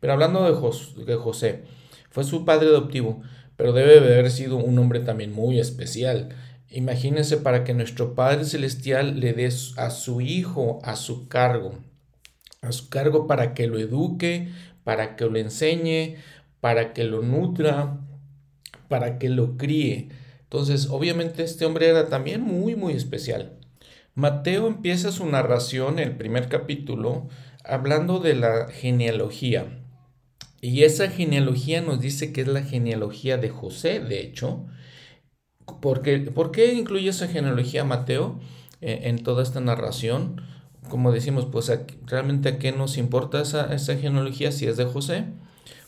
[0.00, 1.64] Pero hablando de, José,
[2.10, 3.22] fue su padre adoptivo,
[3.56, 6.28] pero debe haber sido un hombre también muy especial.
[6.70, 9.46] Imagínense para que nuestro Padre Celestial le dé
[9.76, 11.78] a su Hijo a su cargo,
[12.60, 14.48] a su cargo para que lo eduque,
[14.84, 16.16] para que lo enseñe,
[16.60, 17.98] para que lo nutra,
[18.88, 20.08] para que lo críe.
[20.42, 23.52] Entonces, obviamente este hombre era también muy, muy especial.
[24.14, 27.28] Mateo empieza su narración, el primer capítulo,
[27.64, 29.66] hablando de la genealogía.
[30.60, 34.66] Y esa genealogía nos dice que es la genealogía de José, de hecho.
[35.80, 38.38] Porque, ¿Por qué incluye esa genealogía Mateo
[38.80, 40.40] eh, en toda esta narración?
[40.88, 41.72] Como decimos, pues
[42.06, 45.24] realmente a qué nos importa esa, esa genealogía si es de José.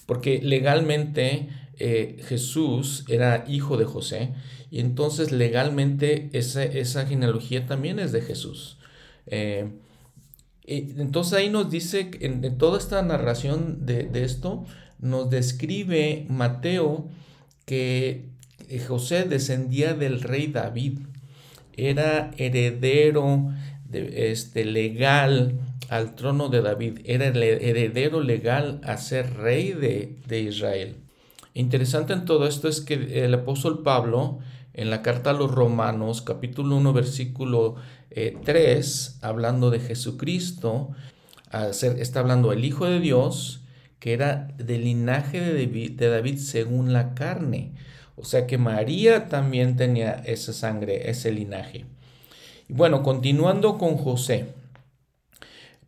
[0.07, 4.33] Porque legalmente eh, Jesús era hijo de José
[4.71, 8.79] y entonces legalmente esa, esa genealogía también es de Jesús.
[9.27, 9.69] Eh,
[10.67, 14.65] entonces ahí nos dice, en, toda esta narración de, esto,
[14.99, 17.09] nos describe Mateo
[17.65, 18.29] que
[18.87, 20.99] José descendía del rey David,
[21.77, 23.51] era heredero
[23.89, 25.59] de, este, legal
[25.89, 30.97] al trono de David, era el heredero legal a ser rey de, de Israel.
[31.55, 34.39] Interesante en todo esto es que el apóstol Pablo,
[34.75, 37.77] en la carta a los Romanos, capítulo 1, versículo
[38.11, 40.91] 3, eh, hablando de Jesucristo,
[41.51, 43.63] está hablando del Hijo de Dios,
[43.99, 47.73] que era del linaje de David según la carne.
[48.21, 51.87] O sea que María también tenía esa sangre, ese linaje.
[52.69, 54.55] Y bueno, continuando con José,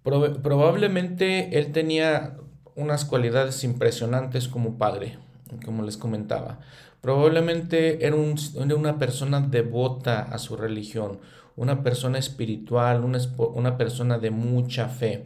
[0.03, 2.37] probablemente él tenía
[2.77, 5.19] unas cualidades impresionantes como padre,
[5.65, 6.61] como les comentaba.
[7.01, 11.19] Probablemente era, era una persona devota a su religión,
[11.57, 15.25] una persona espiritual, una persona de mucha fe.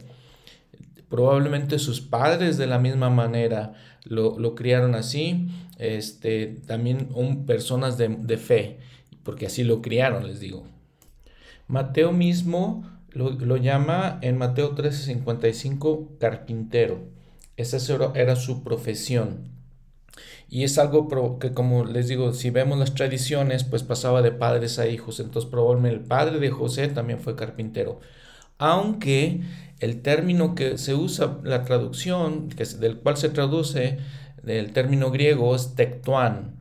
[1.15, 3.71] Probablemente sus padres de la misma manera
[4.03, 5.47] lo, lo criaron así,
[5.77, 7.07] este, también
[7.45, 8.79] personas de, de, fe,
[9.23, 10.65] porque así lo criaron, les digo.
[11.69, 16.99] Mateo mismo lo, lo llama en Mateo 13:55 carpintero.
[17.55, 17.77] Esa
[18.13, 19.51] era su profesión.
[20.49, 24.79] Y es algo que, como les digo, si vemos las tradiciones, pues pasaba de padres
[24.79, 25.21] a hijos.
[25.21, 28.01] Entonces, probablemente el padre de José también fue carpintero.
[28.57, 29.41] Aunque
[29.79, 33.99] el término que se usa, la traducción, del cual se traduce
[34.45, 36.55] el término griego es tectuán.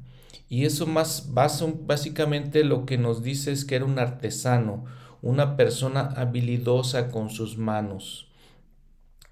[0.48, 4.84] Y eso más básicamente lo que nos dice es que era un artesano,
[5.22, 8.28] una persona habilidosa con sus manos.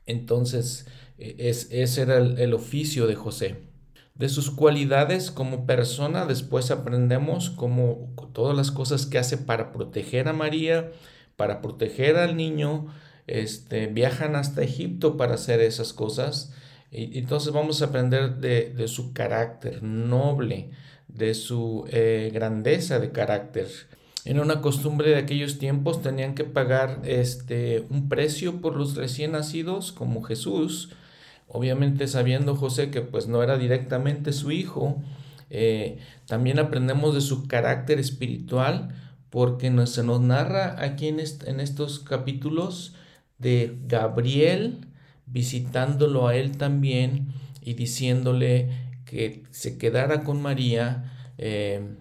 [0.07, 0.87] Entonces,
[1.19, 3.57] e, es, ese era el oficio de José.
[4.15, 10.29] De sus cualidades como persona, después aprendemos como todas las cosas que hace para proteger
[10.29, 10.91] a María,
[11.37, 12.87] para proteger al niño,
[13.27, 16.53] este, viajan hasta Egipto para hacer esas cosas.
[16.91, 20.71] Y, entonces vamos a aprender de, su carácter noble,
[21.09, 23.69] de su eh, grandeza de carácter.
[24.25, 29.33] En una costumbre de aquellos tiempos tenían que pagar este, un precio por los recién
[29.33, 30.91] nacidos, como Jesús,
[31.55, 35.03] Obviamente sabiendo José que pues no era directamente su hijo,
[35.51, 38.89] eh, también aprendemos de su carácter espiritual
[39.33, 42.95] porque se nos narra aquí en, en estos capítulos
[43.39, 44.89] de Gabriel
[45.25, 48.69] visitándolo a él también y diciéndole
[49.07, 51.97] que se quedara con María eh,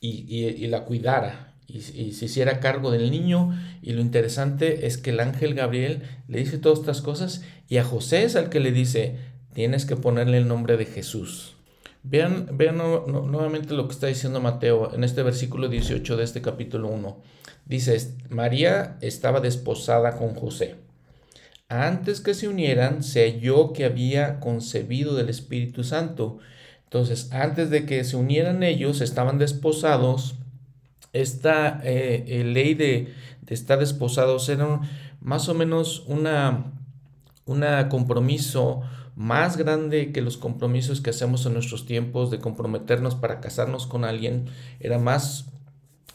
[0.00, 3.54] y, la cuidara y, se hiciera cargo del niño.
[3.82, 7.84] Y lo interesante es que el ángel Gabriel le dice todas estas cosas y a
[7.84, 9.18] José es al que le dice,
[9.52, 11.57] tienes que ponerle el nombre de Jesús.
[12.02, 16.88] Vean, vean nuevamente lo que está diciendo Mateo en este versículo 18 de este capítulo
[16.88, 17.20] 1.
[17.66, 20.76] Dice, María estaba desposada con José.
[21.68, 26.38] Antes que se unieran, se halló que había concebido del Espíritu Santo.
[26.84, 30.36] Entonces, antes de que se unieran ellos, estaban desposados
[31.12, 33.14] esta eh, eh, ley de,
[33.48, 34.80] estar desposados era
[35.20, 36.72] más o menos una,
[37.46, 38.82] una compromiso
[39.18, 44.04] más grande que los compromisos que hacemos en nuestros tiempos de comprometernos para casarnos con
[44.04, 44.46] alguien,
[44.78, 45.50] era más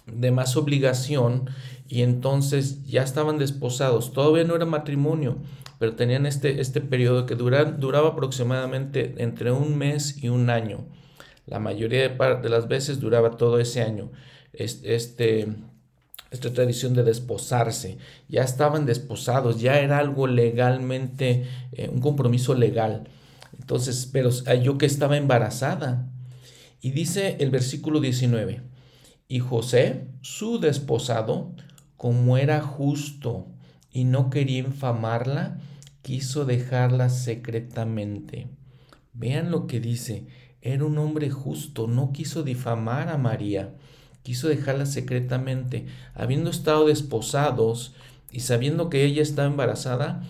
[0.06, 1.50] de más obligación
[1.90, 4.14] y entonces ya estaban desposados.
[4.14, 5.36] Todavía no era matrimonio,
[5.80, 10.86] pero tenían este, este periodo que duraba aproximadamente entre un mes y un año.
[11.46, 14.12] La mayoría de, las veces duraba todo ese año.
[14.54, 15.54] Este,
[16.34, 17.98] esta tradición de desposarse.
[18.28, 23.08] Ya estaban desposados, ya era algo legalmente, eh, un compromiso legal.
[23.58, 24.32] Entonces, pero
[24.62, 26.10] yo que estaba embarazada.
[26.82, 28.62] Y dice el versículo 19,
[29.30, 31.54] y José, su desposado,
[31.96, 33.48] como era justo
[33.92, 35.60] y no quería infamarla,
[36.02, 38.48] quiso dejarla secretamente.
[39.14, 40.26] Vean lo que dice,
[40.62, 43.76] era un hombre justo, no quiso difamar a María,
[44.24, 45.86] quiso dejarla secretamente.
[46.16, 47.94] Habiendo estado desposados
[48.32, 50.24] y sabiendo que ella estaba embarazada,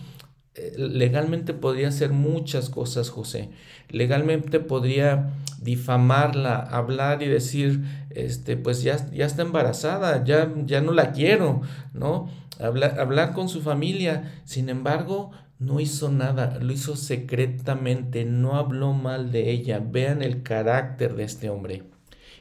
[0.56, 3.50] eh, legalmente podría hacer muchas cosas José.
[3.88, 10.92] Legalmente podría difamarla, hablar y decir, este, pues ya, ya está embarazada, ya, ya no
[10.92, 12.28] la quiero, ¿no?
[12.60, 14.42] Hablar, hablar con su familia.
[14.44, 19.80] Sin embargo, no hizo nada, lo hizo secretamente, no habló mal de ella.
[19.84, 21.93] Vean el carácter de este hombre.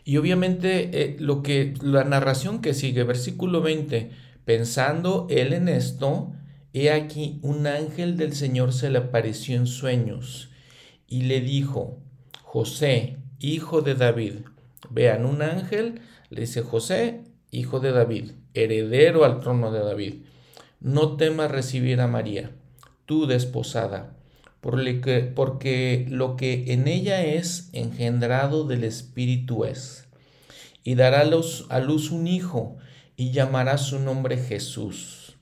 [0.04, 4.12] Y obviamente eh, lo que la narración que sigue, versículo 20,
[4.46, 6.34] pensando él en esto,
[6.74, 10.50] he aquí un ángel del Señor se le apareció en sueños
[11.08, 12.00] y le dijo,
[12.42, 14.34] José, hijo de David.
[14.90, 20.16] Vean, un ángel le dice, José, hijo de David, heredero al trono de David,
[20.80, 22.52] no temas recibir a María
[23.06, 24.16] tú desposada,
[24.64, 30.08] porque lo que en ella es engendrado del Espíritu es.
[30.86, 32.78] Y dará a luz, a luz un hijo,
[33.18, 35.38] y llamará su nombre Jesús,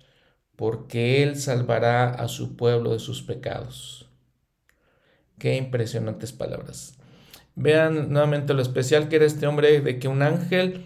[0.55, 4.09] porque él salvará a su pueblo de sus pecados.
[5.37, 6.97] Qué impresionantes palabras.
[7.55, 10.83] Vean nuevamente lo especial que era este hombre, de que un ángel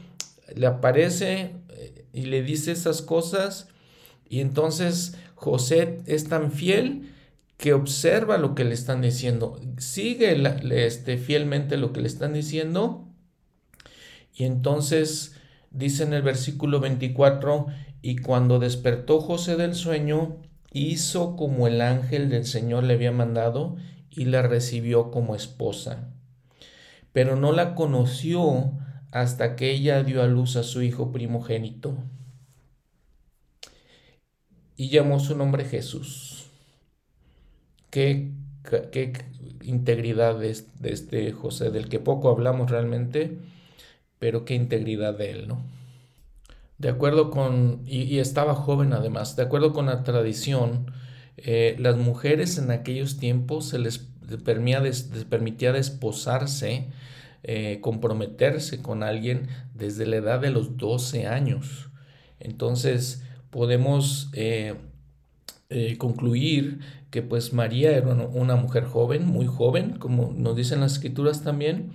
[0.53, 3.69] le aparece eh, y le dice esas cosas,
[4.27, 7.14] y entonces José es tan fiel
[7.57, 10.35] que observa lo que le están diciendo, sigue
[10.85, 13.07] este, fielmente lo que le están diciendo.
[14.33, 15.35] Y entonces
[15.71, 17.67] dice en el versículo 24,
[18.01, 20.37] y cuando despertó José del sueño,
[20.71, 23.77] hizo como el ángel del Señor le había mandado
[24.09, 26.13] y la recibió como esposa.
[27.13, 28.73] Pero no la conoció
[29.11, 31.97] hasta que ella dio a luz a su hijo primogénito
[34.75, 36.34] y llamó su nombre Jesús.
[37.95, 38.33] Qué,
[39.63, 43.37] integridad de, este José, del que poco hablamos realmente,
[44.19, 45.63] pero qué integridad de él, ¿no?
[46.77, 50.91] De acuerdo con, y, estaba joven además, de acuerdo con la tradición,
[51.37, 53.99] eh, las mujeres en aquellos tiempos se les
[54.43, 56.87] permitía, desposarse,
[57.43, 61.91] eh, comprometerse con alguien desde la edad de los 12 años.
[62.41, 64.75] Entonces, podemos eh,
[65.97, 66.81] concluir
[67.15, 71.93] que pues María era una mujer joven, muy joven, como nos dicen las escrituras también,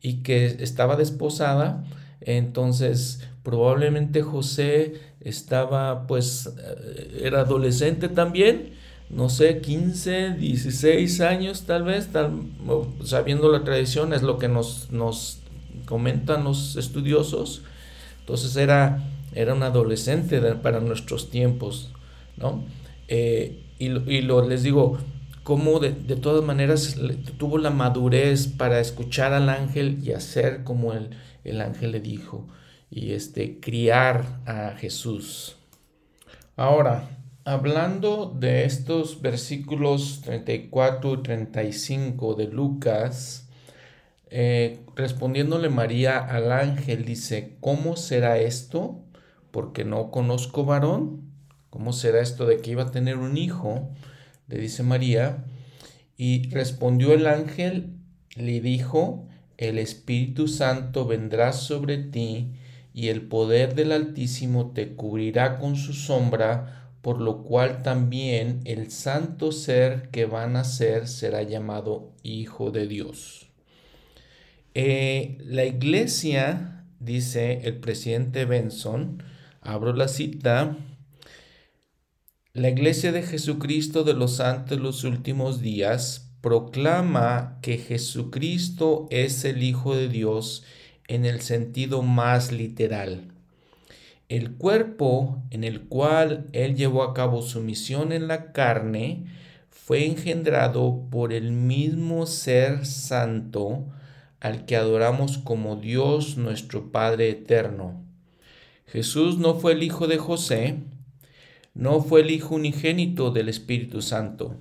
[0.00, 1.84] y que estaba desposada,
[2.22, 8.70] entonces probablemente José estaba pues eh, era adolescente también,
[9.10, 12.08] no sé, 15, 16 años tal vez,
[13.04, 15.40] sabiendo la tradición, es lo que nos, nos
[15.84, 17.60] comentan los estudiosos,
[18.20, 19.04] entonces era
[19.34, 21.90] era un adolescente para nuestros tiempos,
[22.38, 22.64] ¿no?
[23.08, 24.98] Eh, y, lo, les digo,
[25.42, 26.96] cómo de, todas maneras
[27.38, 31.10] tuvo la madurez para escuchar al ángel y hacer como el,
[31.44, 32.48] el ángel le dijo,
[32.90, 35.56] y este, criar a Jesús.
[36.56, 37.08] Ahora,
[37.44, 43.48] hablando de estos versículos 34 y 35 de Lucas,
[44.30, 49.04] eh, respondiéndole María al ángel, dice, ¿cómo será esto?
[49.54, 51.32] porque no conozco varón.
[51.74, 53.90] ¿Cómo será esto de que iba a tener un hijo?
[54.46, 55.44] Le dice María.
[56.16, 57.96] Y respondió el ángel,
[58.36, 62.52] le dijo, el Espíritu Santo vendrá sobre ti
[62.92, 68.92] y el poder del Altísimo te cubrirá con su sombra, por lo cual también el
[68.92, 73.48] santo ser que va a nacer será llamado Hijo de Dios.
[74.74, 79.24] Eh, la iglesia, dice el presidente Benson,
[79.60, 80.76] Abro la cita.
[82.56, 89.64] La Iglesia de Jesucristo de los Santos los Últimos Días proclama que Jesucristo es el
[89.64, 90.62] Hijo de Dios
[91.08, 93.32] en el sentido más literal.
[94.28, 99.24] El cuerpo en el cual Él llevó a cabo su misión en la carne
[99.68, 103.84] fue engendrado por el mismo ser santo
[104.38, 108.00] al que adoramos como Dios nuestro Padre eterno.
[108.86, 110.84] Jesús no fue el hijo de José,
[111.74, 114.56] no fue el hijo unigénito del Espíritu Santo.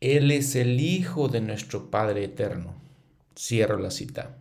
[0.00, 2.74] Él es el hijo de nuestro Padre eterno.
[3.38, 4.36] Cierro la cita.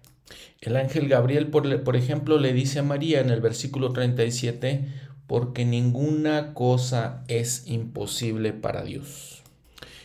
[0.59, 4.85] El ángel Gabriel, por, por ejemplo, le dice a María en el versículo 37,
[5.27, 9.43] porque ninguna cosa es imposible para Dios.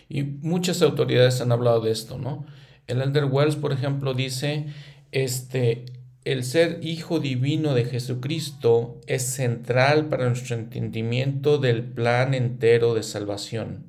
[0.09, 2.47] Y muchas autoridades han hablado de esto, ¿no?
[2.87, 4.67] El Elder Wells, por ejemplo, dice,
[5.13, 5.85] este,
[6.25, 13.03] el ser hijo divino de Jesucristo es central para nuestro entendimiento del plan entero de
[13.03, 13.87] salvación.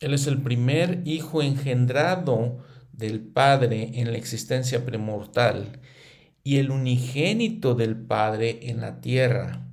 [0.00, 2.58] Él es el primer hijo engendrado
[2.92, 5.80] del Padre en la existencia premortal
[6.42, 9.68] y el unigénito del Padre en la tierra.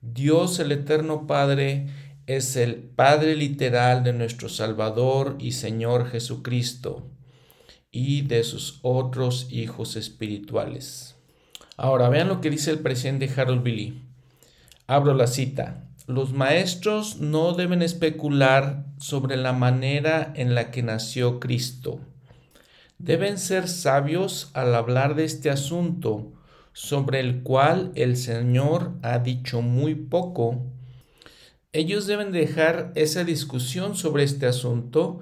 [0.00, 1.86] Dios el Eterno Padre
[2.26, 7.10] es el Padre literal de nuestro Salvador y Señor Jesucristo
[7.90, 11.16] y de sus otros hijos espirituales.
[11.76, 14.02] Ahora vean lo que dice el presidente Harold Billy.
[14.86, 15.84] Abro la cita.
[16.06, 22.00] Los maestros no deben especular sobre la manera en la que nació Cristo.
[22.98, 26.32] Deben ser sabios al hablar de este asunto
[26.78, 30.62] sobre el cual el Señor ha dicho muy poco,
[31.72, 35.20] ellos deben dejar esa discusión sobre este asunto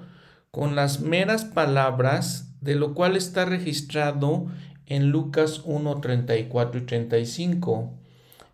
[0.51, 4.47] con las meras palabras de lo cual está registrado
[4.85, 7.93] en Lucas 1, 34 y 35.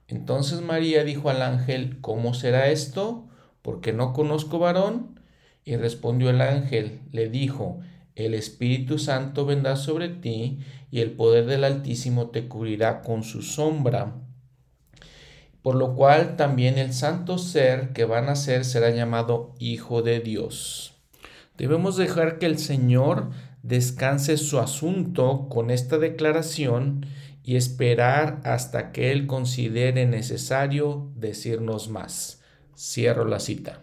[0.08, 3.28] Entonces María dijo al ángel, ¿cómo será esto?
[3.62, 5.20] Porque no conozco varón.
[5.66, 7.80] Y respondió el ángel, le dijo,
[8.16, 10.60] el Espíritu Santo vendrá sobre ti
[10.92, 14.14] y el poder del Altísimo te cubrirá con su sombra.
[15.62, 20.20] Por lo cual también el santo ser que va a nacer será llamado Hijo de
[20.20, 20.94] Dios.
[21.58, 23.30] Debemos dejar que el Señor
[23.64, 27.06] descanse su asunto con esta declaración
[27.44, 32.42] y esperar hasta que Él considere necesario decirnos más.
[32.78, 33.80] Cierro la cita.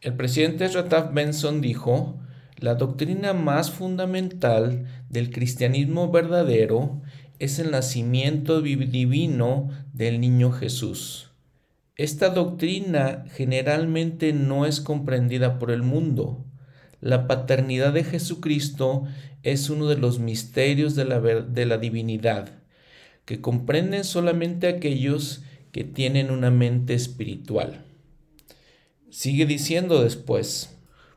[0.00, 2.20] El presidente Rataf Benson dijo,
[2.58, 7.02] la doctrina más fundamental del cristianismo verdadero
[7.38, 11.32] es el nacimiento divino del niño Jesús.
[11.96, 16.44] Esta doctrina generalmente no es comprendida por el mundo.
[17.00, 19.04] La paternidad de Jesucristo
[19.42, 22.50] es uno de los misterios de la, de la divinidad,
[23.24, 25.42] que comprenden solamente aquellos
[25.72, 27.84] que tienen una mente espiritual.
[29.10, 30.76] Sigue diciendo después,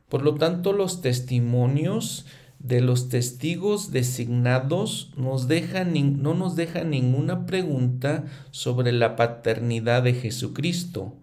[0.09, 2.25] por lo tanto, los testimonios
[2.59, 10.13] de los testigos designados nos dejan, no nos dejan ninguna pregunta sobre la paternidad de
[10.13, 11.15] Jesucristo.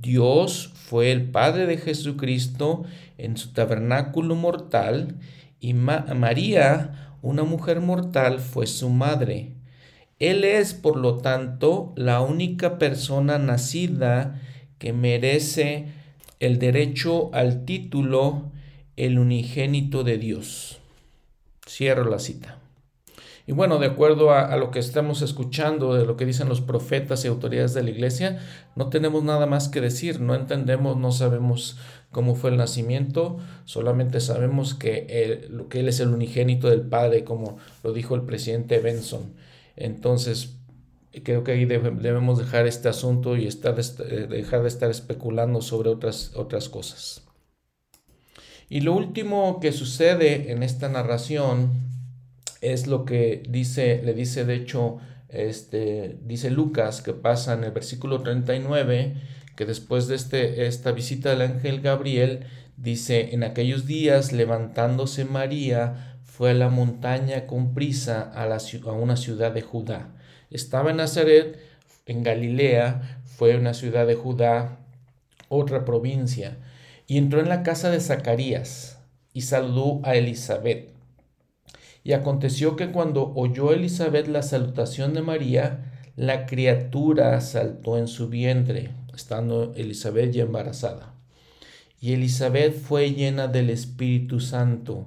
[0.00, 2.84] Dios fue el Padre de Jesucristo
[3.18, 5.16] en su tabernáculo mortal
[5.60, 9.52] y María, una mujer mortal, fue su madre.
[10.18, 14.40] Él es, por lo tanto, la única persona nacida
[14.78, 15.86] que merece
[16.40, 18.50] el derecho al título
[18.96, 20.80] el unigénito de Dios.
[21.66, 22.61] Cierro la cita.
[23.46, 27.24] Y bueno, de acuerdo a, lo que estamos escuchando, de lo que dicen los profetas
[27.24, 28.38] y autoridades de la iglesia,
[28.76, 31.76] no tenemos nada más que decir, no entendemos, no sabemos
[32.12, 37.24] cómo fue el nacimiento, solamente sabemos que él, que él es el unigénito del Padre,
[37.24, 39.34] como lo dijo el presidente Benson.
[39.74, 40.58] Entonces,
[41.24, 45.90] creo que ahí debemos dejar este asunto y estar, eh, dejar de estar especulando sobre
[45.90, 47.22] otras, otras cosas.
[48.68, 51.91] Y lo último que sucede en esta narración
[52.62, 54.98] es lo que dice, le dice de hecho,
[55.28, 59.14] este, dice Lucas, que pasa en el versículo 39,
[59.54, 62.46] que después de este, esta visita del ángel Gabriel,
[62.78, 68.92] dice, en aquellos días levantándose María, fue a la montaña con prisa a, la, a
[68.92, 70.14] una ciudad de Judá
[70.52, 71.58] estaba en Nazaret,
[72.06, 74.78] en Galilea, fue una ciudad de Judá,
[75.48, 76.58] otra provincia,
[77.06, 78.98] y entró en la casa de Zacarías
[79.32, 80.91] y saludó a Elizabeth.
[82.04, 88.28] Y aconteció que cuando oyó Elizabeth la salutación de María, la criatura saltó en su
[88.28, 91.14] vientre, estando Elizabeth ya embarazada.
[92.00, 95.06] Y Elizabeth fue llena del Espíritu Santo,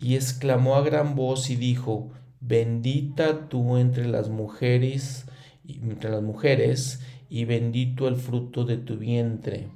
[0.00, 2.10] y exclamó a gran voz y dijo,
[2.40, 5.26] bendita tú entre las mujeres,
[5.66, 9.68] entre las mujeres, y bendito el fruto de tu vientre.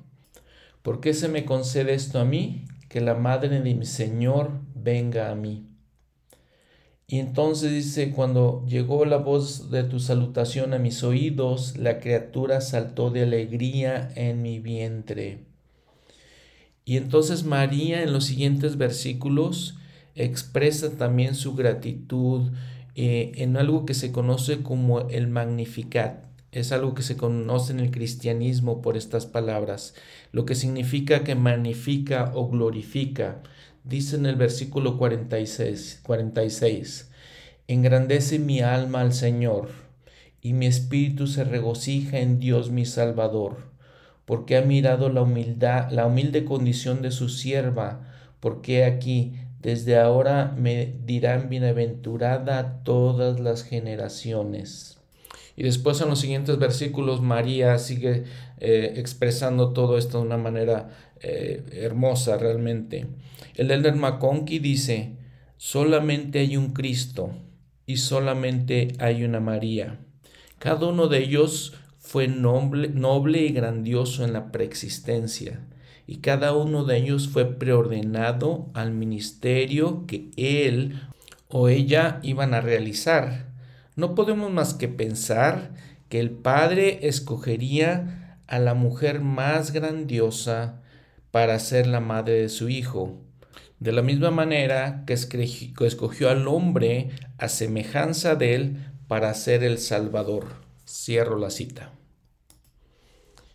[0.83, 2.67] ¿Por qué se me concede esto a mí?
[2.89, 5.74] Que la madre de mi Señor venga a mí.
[7.15, 12.61] Y entonces dice, cuando llegó la voz de tu salutación a mis oídos, la criatura
[12.61, 15.39] saltó de alegría en mi vientre.
[16.85, 19.77] Y entonces María en los siguientes versículos
[20.17, 22.51] expresa también su gratitud
[22.97, 26.25] eh, en algo que se conoce como el Magnificat.
[26.51, 29.95] Es algo que se conoce en el cristianismo por estas palabras,
[30.33, 33.41] lo que significa que magnifica o glorifica.
[33.85, 37.11] Dice en el versículo 46, 46
[37.69, 39.69] Engrandece mi alma al Señor,
[40.41, 43.59] y mi espíritu se regocija en Dios mi Salvador,
[44.25, 48.09] porque ha mirado la humildad, la humilde condición de su sierva,
[48.41, 54.99] porque aquí desde ahora me dirán bienaventurada todas las generaciones.
[55.57, 58.25] Y después en los siguientes versículos María sigue
[58.59, 60.89] eh, expresando todo esto de una manera
[61.27, 63.07] eh, hermosa realmente.
[63.55, 65.17] El Elder McConkie dice,
[65.57, 67.31] solamente hay un Cristo
[67.87, 70.01] y solamente hay una María.
[70.59, 75.67] Cada uno de ellos fue noble, noble y grandioso en la preexistencia
[76.07, 81.01] y cada uno de ellos fue preordenado al ministerio que él
[81.49, 83.47] o ella iban a realizar.
[83.97, 85.73] No podemos más que pensar
[86.11, 90.83] que el Padre escogería a la mujer más grandiosa
[91.35, 93.19] para ser la madre de su hijo,
[93.81, 98.77] de la misma manera que escogió al hombre a semejanza de él
[99.09, 100.47] para ser el Salvador.
[100.87, 101.91] Cierro la cita.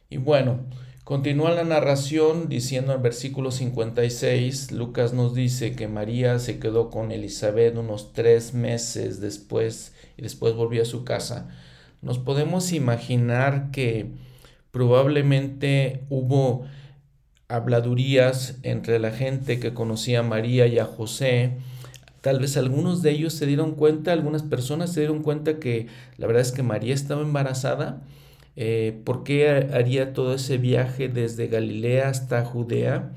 [0.09, 0.65] Y bueno,
[1.05, 7.11] Continúa la narración diciendo en versículo 56, Lucas nos dice que María se quedó con
[7.11, 11.49] Elizabeth unos tres meses después y después volvió a su casa.
[12.03, 14.11] Nos podemos imaginar que
[14.69, 16.67] probablemente hubo
[17.49, 21.57] habladurías entre la gente que conocía a María y a José.
[22.21, 25.87] Tal vez algunos de ellos se dieron cuenta, algunas personas se dieron cuenta que
[26.17, 28.03] la verdad es que María estaba embarazada
[28.61, 33.13] eh, ¿Por qué haría todo ese viaje desde Galilea hasta Judea?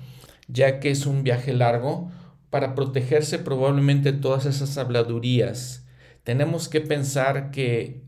[0.46, 2.12] Ya que es un viaje largo,
[2.48, 5.84] para protegerse probablemente todas esas habladurías.
[6.22, 8.01] Tenemos que pensar que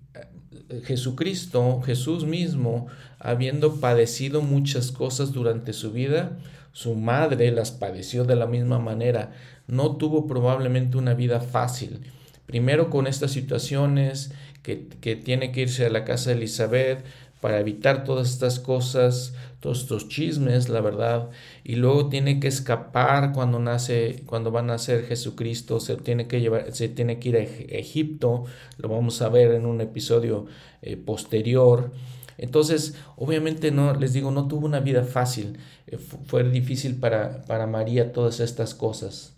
[0.84, 2.86] Jesucristo, Jesús mismo,
[3.18, 6.38] habiendo padecido muchas cosas durante su vida,
[6.72, 9.32] su madre las padeció de la misma manera.
[9.66, 12.00] No tuvo probablemente una vida fácil.
[12.46, 17.04] Primero con estas situaciones, que, que tiene que irse a la casa de Elizabeth,
[17.44, 21.28] para evitar todas estas cosas, todos estos chismes, la verdad,
[21.62, 26.40] y luego tiene que escapar cuando nace, cuando va a nacer Jesucristo, se tiene que
[26.40, 28.46] llevar, se tiene que ir a Egipto,
[28.78, 30.46] lo vamos a ver en un episodio
[30.80, 31.92] eh, posterior.
[32.38, 37.66] Entonces, obviamente no, les digo, no tuvo una vida fácil, eh, fue difícil para, para
[37.66, 39.34] María todas estas cosas.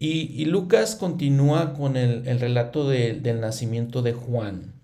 [0.00, 4.77] Y, Lucas continúa con el, relato del nacimiento de Juan.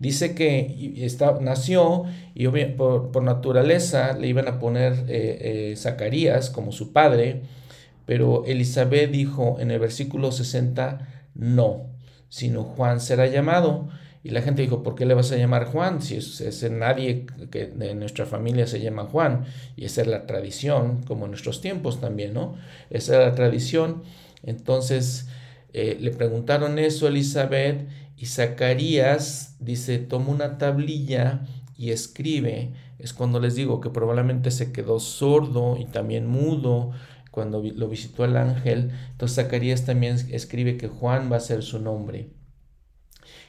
[0.00, 6.48] Dice que está, nació y por, por, naturaleza le iban a poner eh, eh, Zacarías
[6.48, 7.42] como su padre,
[8.06, 11.90] pero Elizabeth dijo en el versículo 60, no,
[12.30, 13.90] sino Juan será llamado.
[14.24, 16.00] Y la gente dijo, ¿por qué le vas a llamar Juan?
[16.00, 19.44] Si es, nadie que de nuestra familia se llama Juan.
[19.76, 22.56] Y esa es la tradición, como en nuestros tiempos también, ¿no?
[22.88, 24.02] Esa es la tradición.
[24.42, 25.28] Entonces
[25.72, 27.86] eh, le preguntaron eso a Elizabeth
[28.20, 32.74] y Zacarías dice, toma una tablilla y escribe.
[32.98, 36.90] Es cuando les digo que probablemente se quedó sordo y también mudo
[37.30, 38.90] cuando lo visitó el ángel.
[39.12, 42.28] Entonces Zacarías también escribe que Juan va a ser su nombre.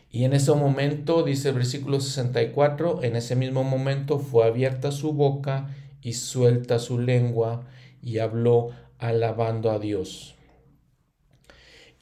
[0.09, 5.11] Y en ese momento, dice el versículo 64, en ese mismo momento fue abierta su
[5.11, 7.67] boca y suelta su lengua
[8.01, 8.69] y habló
[8.99, 10.36] alabando a Dios.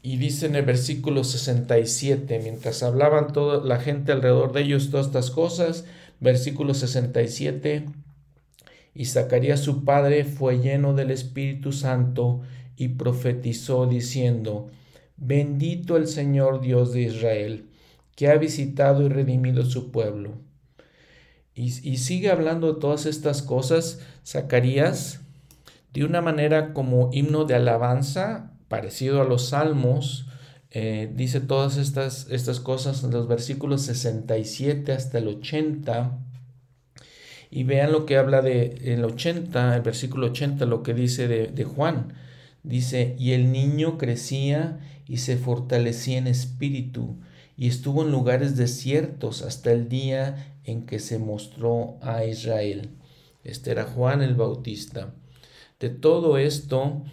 [0.02, 5.08] Y dice en el versículo 67, mientras hablaban toda la gente alrededor de ellos todas
[5.08, 5.86] estas cosas,
[6.22, 7.86] versículo 67,
[8.94, 12.42] y Zacarías su padre fue lleno del Espíritu Santo
[12.78, 14.70] y profetizó diciendo,
[15.18, 17.66] bendito el Señor Dios de Israel,
[18.16, 20.38] que ha visitado y redimido su pueblo.
[21.54, 25.22] Y, y sigue hablando de todas estas cosas, Zacarías,
[25.92, 30.28] de una manera como himno de alabanza parecido a los salmos,
[30.72, 36.18] eh, dice todas estas, estas cosas en los versículos 67 hasta el 80.
[37.52, 41.48] Y vean lo que habla de el 80, el versículo 80, lo que dice de,
[41.48, 42.14] de Juan.
[42.64, 47.18] Dice, y el niño crecía y se fortalecía en espíritu
[47.60, 52.92] y estuvo en lugares desiertos hasta el día en que se mostró a Israel.
[53.44, 55.14] Este era Juan el Bautista.
[55.78, 57.04] De todo esto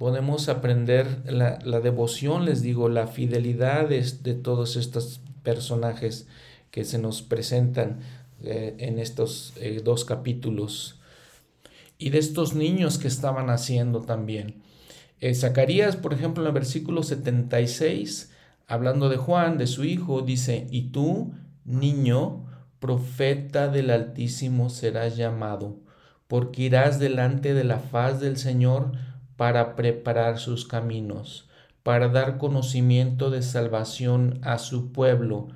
[0.00, 6.26] podemos aprender la, devoción, les digo, la fidelidad de, todos estos personajes
[6.70, 8.00] que se nos presentan
[8.42, 10.98] eh, en estos eh, dos capítulos.
[11.98, 14.62] y de estos niños que estaban haciendo también.
[15.20, 18.32] Eh, Zacarías, por ejemplo, en el versículo 76,
[18.68, 21.34] hablando de Juan, de su hijo, dice, y tú,
[21.66, 22.46] niño,
[22.78, 25.76] profeta del Altísimo serás llamado,
[26.26, 28.92] porque irás delante de la faz del Señor
[29.40, 31.48] para preparar sus caminos,
[31.82, 35.48] para dar conocimiento de salvación a su pueblo,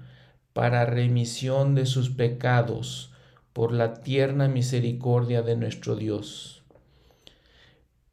[0.55, 3.13] para remisión de sus pecados,
[3.53, 6.63] por la tierna misericordia de nuestro Dios.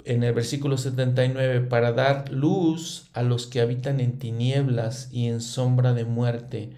[0.03, 5.39] En el versículo 79, para dar luz a los que habitan en tinieblas y en
[5.39, 6.71] sombra de muerte,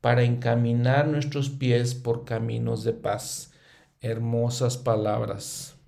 [0.00, 3.52] para encaminar nuestros pies por caminos de paz.
[4.00, 5.79] Hermosas palabras.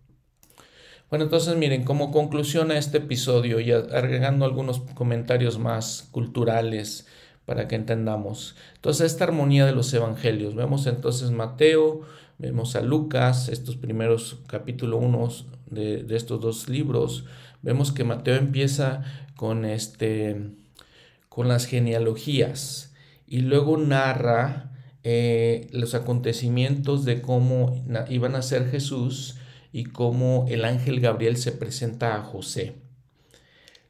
[1.12, 7.06] Bueno, entonces miren, como conclusión a este episodio y agregando algunos comentarios más culturales
[7.44, 8.56] para que entendamos.
[8.76, 10.54] Entonces, esta armonía de los evangelios.
[10.54, 12.00] Vemos entonces Mateo,
[12.38, 15.28] vemos a Lucas, estos primeros capítulo 1
[15.66, 17.26] de, estos dos libros.
[17.60, 19.04] Vemos que Mateo empieza
[19.36, 20.52] con, este,
[21.28, 22.94] con las genealogías
[23.26, 24.72] y luego narra
[25.04, 29.36] eh, los acontecimientos de cómo iban a ser Jesús
[29.72, 32.74] y cómo el ángel Gabriel se presenta a José.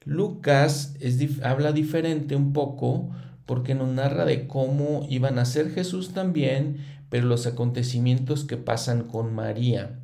[0.04, 0.94] Lucas
[1.42, 3.10] habla diferente un poco
[3.46, 6.78] porque nos narra de cómo iban a ser Jesús también,
[7.10, 9.98] pero los acontecimientos que pasan con María.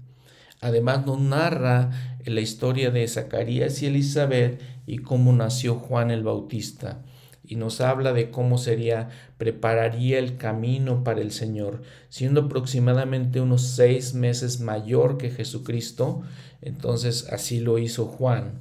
[0.60, 1.90] Además nos narra
[2.24, 7.02] la historia de Zacarías y Elizabeth y cómo nació Juan el Bautista
[7.48, 11.80] y nos habla de cómo sería, prepararía el camino para el Señor,
[12.10, 16.22] siendo aproximadamente unos seis meses mayor que Jesucristo,
[16.60, 18.60] entonces así lo hizo Juan,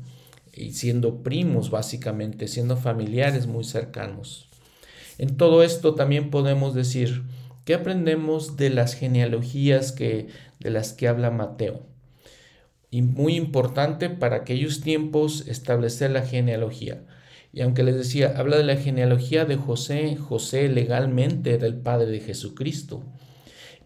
[0.53, 4.47] y siendo primos básicamente, siendo familiares muy cercanos.
[5.17, 7.23] En todo esto también podemos decir,
[7.65, 10.27] ¿qué aprendemos de las genealogías que,
[10.59, 11.81] de las que habla Mateo?
[12.89, 17.03] Y muy importante para aquellos tiempos establecer la genealogía.
[17.58, 22.05] Y aunque les decía, habla de la genealogía de José, José legalmente era el padre
[22.05, 23.01] de Jesucristo.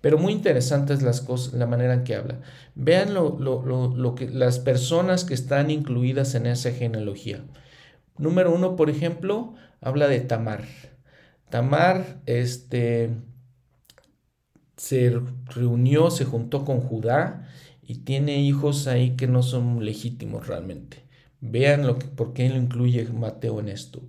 [0.02, 2.42] Pero muy interesante es las cosas, la manera en que habla.
[2.76, 7.46] Vean lo, lo, que, las personas que están incluidas en esa genealogía.
[8.18, 10.66] Número uno, por ejemplo, habla de Tamar.
[11.50, 13.12] Tamar este,
[14.76, 17.48] se reunió, se juntó con Judá
[17.82, 21.10] y tiene hijos ahí que no son legítimos realmente.
[21.42, 24.02] Vean lo que, por qué lo incluye Mateo en esto.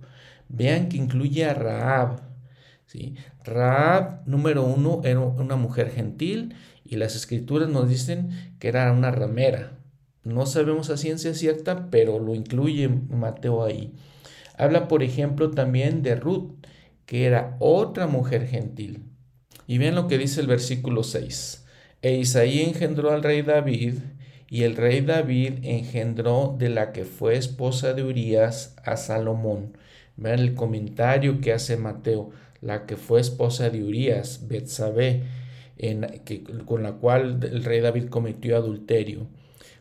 [0.49, 2.21] Vean que incluye a Raab.
[2.85, 3.15] ¿sí?
[3.43, 6.55] Raab, número uno, era una mujer gentil
[6.85, 9.79] y las escrituras nos dicen que era una ramera.
[10.23, 13.93] No sabemos a ciencia cierta, pero lo incluye Mateo ahí.
[14.57, 16.65] Habla, por ejemplo, también de Ruth,
[17.05, 19.03] que era otra mujer gentil.
[19.67, 21.65] Y vean lo que dice el versículo 6.
[22.01, 23.95] E Isaí engendró al rey David
[24.53, 29.75] y el rey David engendró de la que fue esposa de Urías a Salomón.
[30.15, 32.29] Vean el comentario que hace Mateo,
[32.61, 35.23] la que fue esposa de Urías, Betsabé,
[36.65, 39.25] con la cual el rey David cometió adulterio.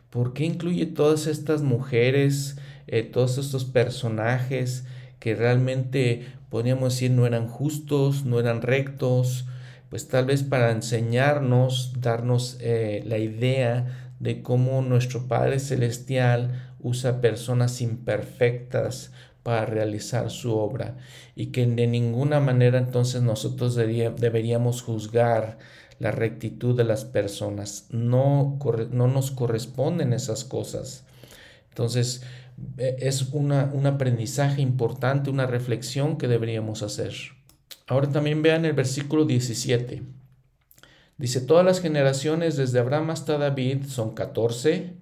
[0.08, 2.56] ¿Por qué incluye todas estas mujeres,
[2.86, 4.86] eh, todos estos personajes
[5.18, 9.44] que realmente podríamos decir no eran justos, no eran rectos?
[9.90, 17.20] Pues tal vez para enseñarnos, darnos eh, la idea de cómo nuestro Padre Celestial usa
[17.20, 19.10] personas imperfectas
[19.42, 20.96] para realizar su obra
[21.34, 25.58] y que de ninguna manera entonces nosotros deberíamos juzgar
[25.98, 27.88] la rectitud de las personas.
[27.90, 28.58] No,
[28.92, 31.04] no nos corresponden esas cosas.
[31.70, 32.22] Entonces
[32.78, 37.12] e, es una, un aprendizaje importante, una reflexión que deberíamos hacer.
[37.88, 40.21] Ahora también vean el versículo 17.
[41.18, 44.94] Dice, todas las generaciones desde Abraham hasta David son 14,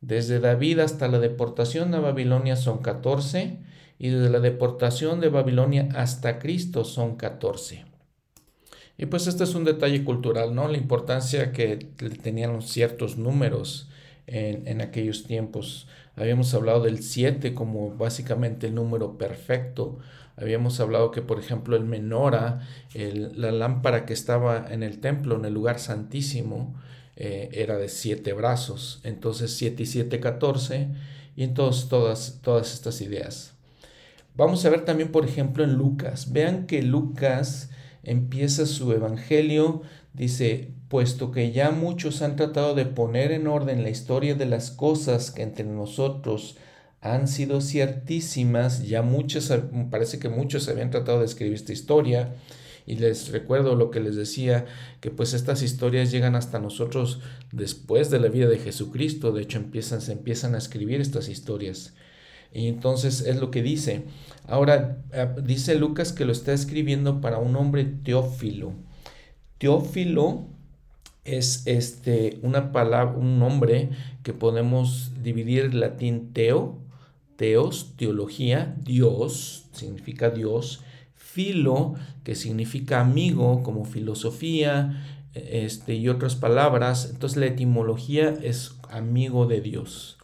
[0.00, 3.58] desde David hasta la deportación a Babilonia son 14,
[3.98, 7.84] y desde la deportación de Babilonia hasta Cristo son 14.
[8.98, 10.68] Y pues este es un detalle cultural, ¿no?
[10.68, 11.76] La importancia que
[12.22, 13.88] tenían ciertos números
[14.26, 15.88] en, en aquellos tiempos.
[16.16, 19.98] Habíamos hablado del 7 como básicamente el número perfecto
[20.36, 22.60] Habíamos hablado que, por ejemplo, el menora,
[22.94, 26.74] la lámpara que estaba en el templo, en el lugar santísimo,
[27.16, 29.00] eh, era de siete brazos.
[29.04, 30.88] Entonces, siete y siete, catorce.
[31.36, 33.54] Y entonces todas, todas estas ideas.
[34.34, 36.32] Vamos a ver también, por ejemplo, en Lucas.
[36.32, 37.70] Vean que Lucas
[38.02, 39.82] empieza su evangelio,
[40.14, 44.70] dice, puesto que ya muchos han tratado de poner en orden la historia de las
[44.70, 46.56] cosas que entre nosotros
[47.02, 49.52] han sido ciertísimas, ya muchas,
[49.90, 52.36] parece que muchos habían tratado de escribir esta historia,
[52.84, 54.66] Y les recuerdo lo que les decía,
[55.00, 57.20] que pues estas historias llegan hasta nosotros
[57.52, 59.30] después de la vida de Jesucristo.
[59.30, 61.94] De hecho, empiezan, se empiezan a escribir estas historias.
[62.52, 64.02] Y entonces es lo que dice.
[64.48, 68.72] Ahora, eh, dice Lucas que lo está escribiendo para un hombre teófilo.
[69.58, 70.46] Teófilo
[71.24, 73.90] es este, una palabra, un nombre
[74.24, 76.81] que podemos dividir en latín teo,
[77.36, 80.82] teos, teología, Dios, significa Dios,
[81.14, 85.02] filo, que significa amigo, como filosofía,
[85.34, 87.08] este, y otras palabras.
[87.10, 90.18] Entonces la etimología es amigo de Dios.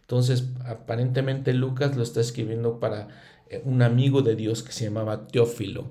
[0.00, 3.08] Entonces, aparentemente Lucas lo está escribiendo para
[3.48, 5.86] eh, un amigo de Dios que se llamaba Teófilo.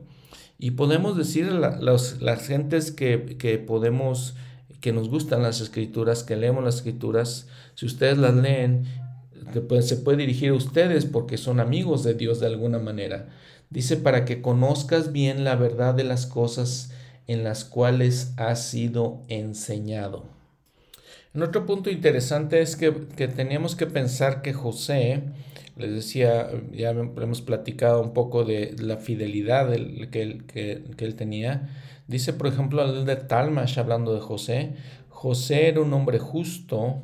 [0.60, 4.36] Y podemos decir a las gentes que, que podemos
[4.84, 8.84] que nos gustan las escrituras, que leemos las escrituras, si ustedes las leen,
[9.82, 13.30] se puede dirigir a ustedes porque son amigos de Dios de alguna manera.
[13.70, 16.92] Dice para que conozcas bien la verdad de las cosas
[17.28, 20.26] en las cuales has sido enseñado.
[21.34, 25.24] En otro punto interesante es que, teníamos que pensar que José,
[25.78, 29.72] les decía, ya hemos platicado un poco de la fidelidad
[30.12, 31.70] que, que, que él tenía,
[32.08, 34.74] Dice, por ejemplo, el de Talmash, hablando de José,
[35.10, 37.02] José era un hombre justo,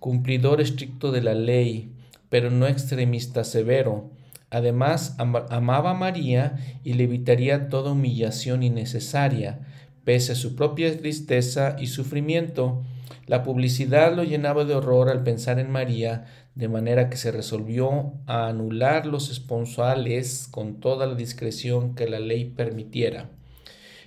[0.00, 1.92] cumplidor estricto de la ley,
[2.28, 4.10] pero no extremista severo.
[4.50, 9.60] Además, amaba a María y le evitaría toda humillación innecesaria,
[10.04, 12.82] pese a su propia tristeza y sufrimiento.
[13.26, 16.24] La publicidad lo llenaba de horror al pensar en María,
[16.56, 22.18] de manera que se resolvió a anular los esponsales con toda la discreción que la
[22.18, 23.30] ley permitiera.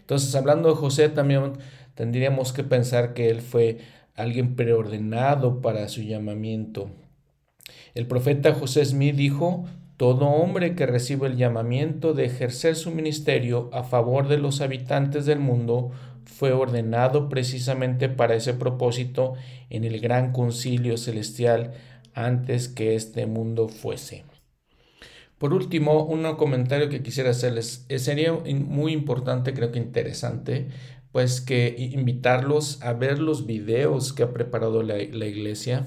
[0.02, 1.54] Entonces, hablando de José, también
[1.96, 3.78] tendríamos que pensar que él fue
[4.16, 6.92] alguien preordenado para su llamamiento.
[7.94, 9.66] El profeta José Smith dijo,
[9.98, 15.26] todo hombre que recibe el llamamiento de ejercer su ministerio a favor de los habitantes
[15.26, 15.92] del mundo
[16.26, 19.34] fue ordenado precisamente para ese propósito
[19.70, 21.74] en el gran concilio celestial
[22.14, 24.24] antes que este mundo fuese.
[25.38, 27.86] Por último, un comentario que quisiera hacerles.
[27.90, 30.70] Eh, sería muy importante, creo que interesante,
[31.14, 35.86] pues que invitarlos a ver los videos que ha preparado la, iglesia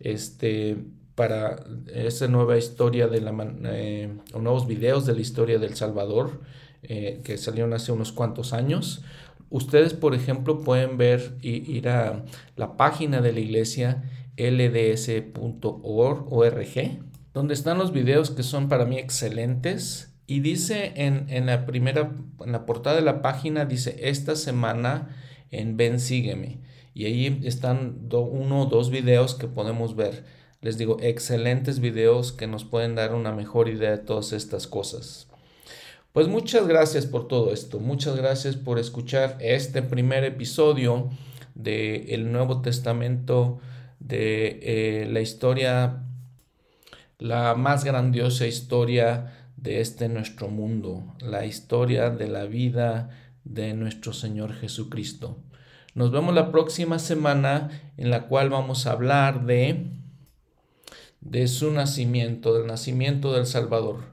[0.00, 0.76] este,
[1.14, 6.42] para esa nueva historia de la eh, o nuevos videos de la historia del Salvador
[6.82, 9.02] eh, que salieron hace unos cuantos años.
[9.48, 14.04] Ustedes, por ejemplo, pueden ver ir a la página de la iglesia
[14.36, 15.40] lds.org
[17.32, 20.15] donde están los videos que son para mí excelentes.
[20.26, 22.12] Y dice en, en, la primera,
[22.44, 25.16] en la portada de la página, dice, esta semana
[25.50, 26.58] en Ven Sígueme.
[26.94, 30.24] Y ahí están uno o dos videos que podemos ver.
[30.62, 35.28] Les digo, excelentes videos que nos pueden dar una mejor idea de todas estas cosas.
[36.12, 37.78] Pues muchas gracias por todo esto.
[37.78, 41.10] Muchas gracias por escuchar este primer episodio
[41.54, 43.60] del el Nuevo Testamento,
[44.00, 46.02] de eh, la historia
[47.18, 53.10] la más grandiosa historia de este nuestro mundo, la historia de la vida
[53.42, 55.38] de nuestro Señor Jesucristo.
[55.92, 59.90] Nos vemos la próxima semana en la cual vamos a hablar de
[61.20, 64.04] de su nacimiento, del nacimiento del Salvador.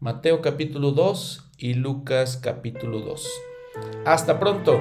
[0.00, 3.28] Mateo capítulo 2 y Lucas capítulo 2.
[4.06, 4.80] Hasta pronto.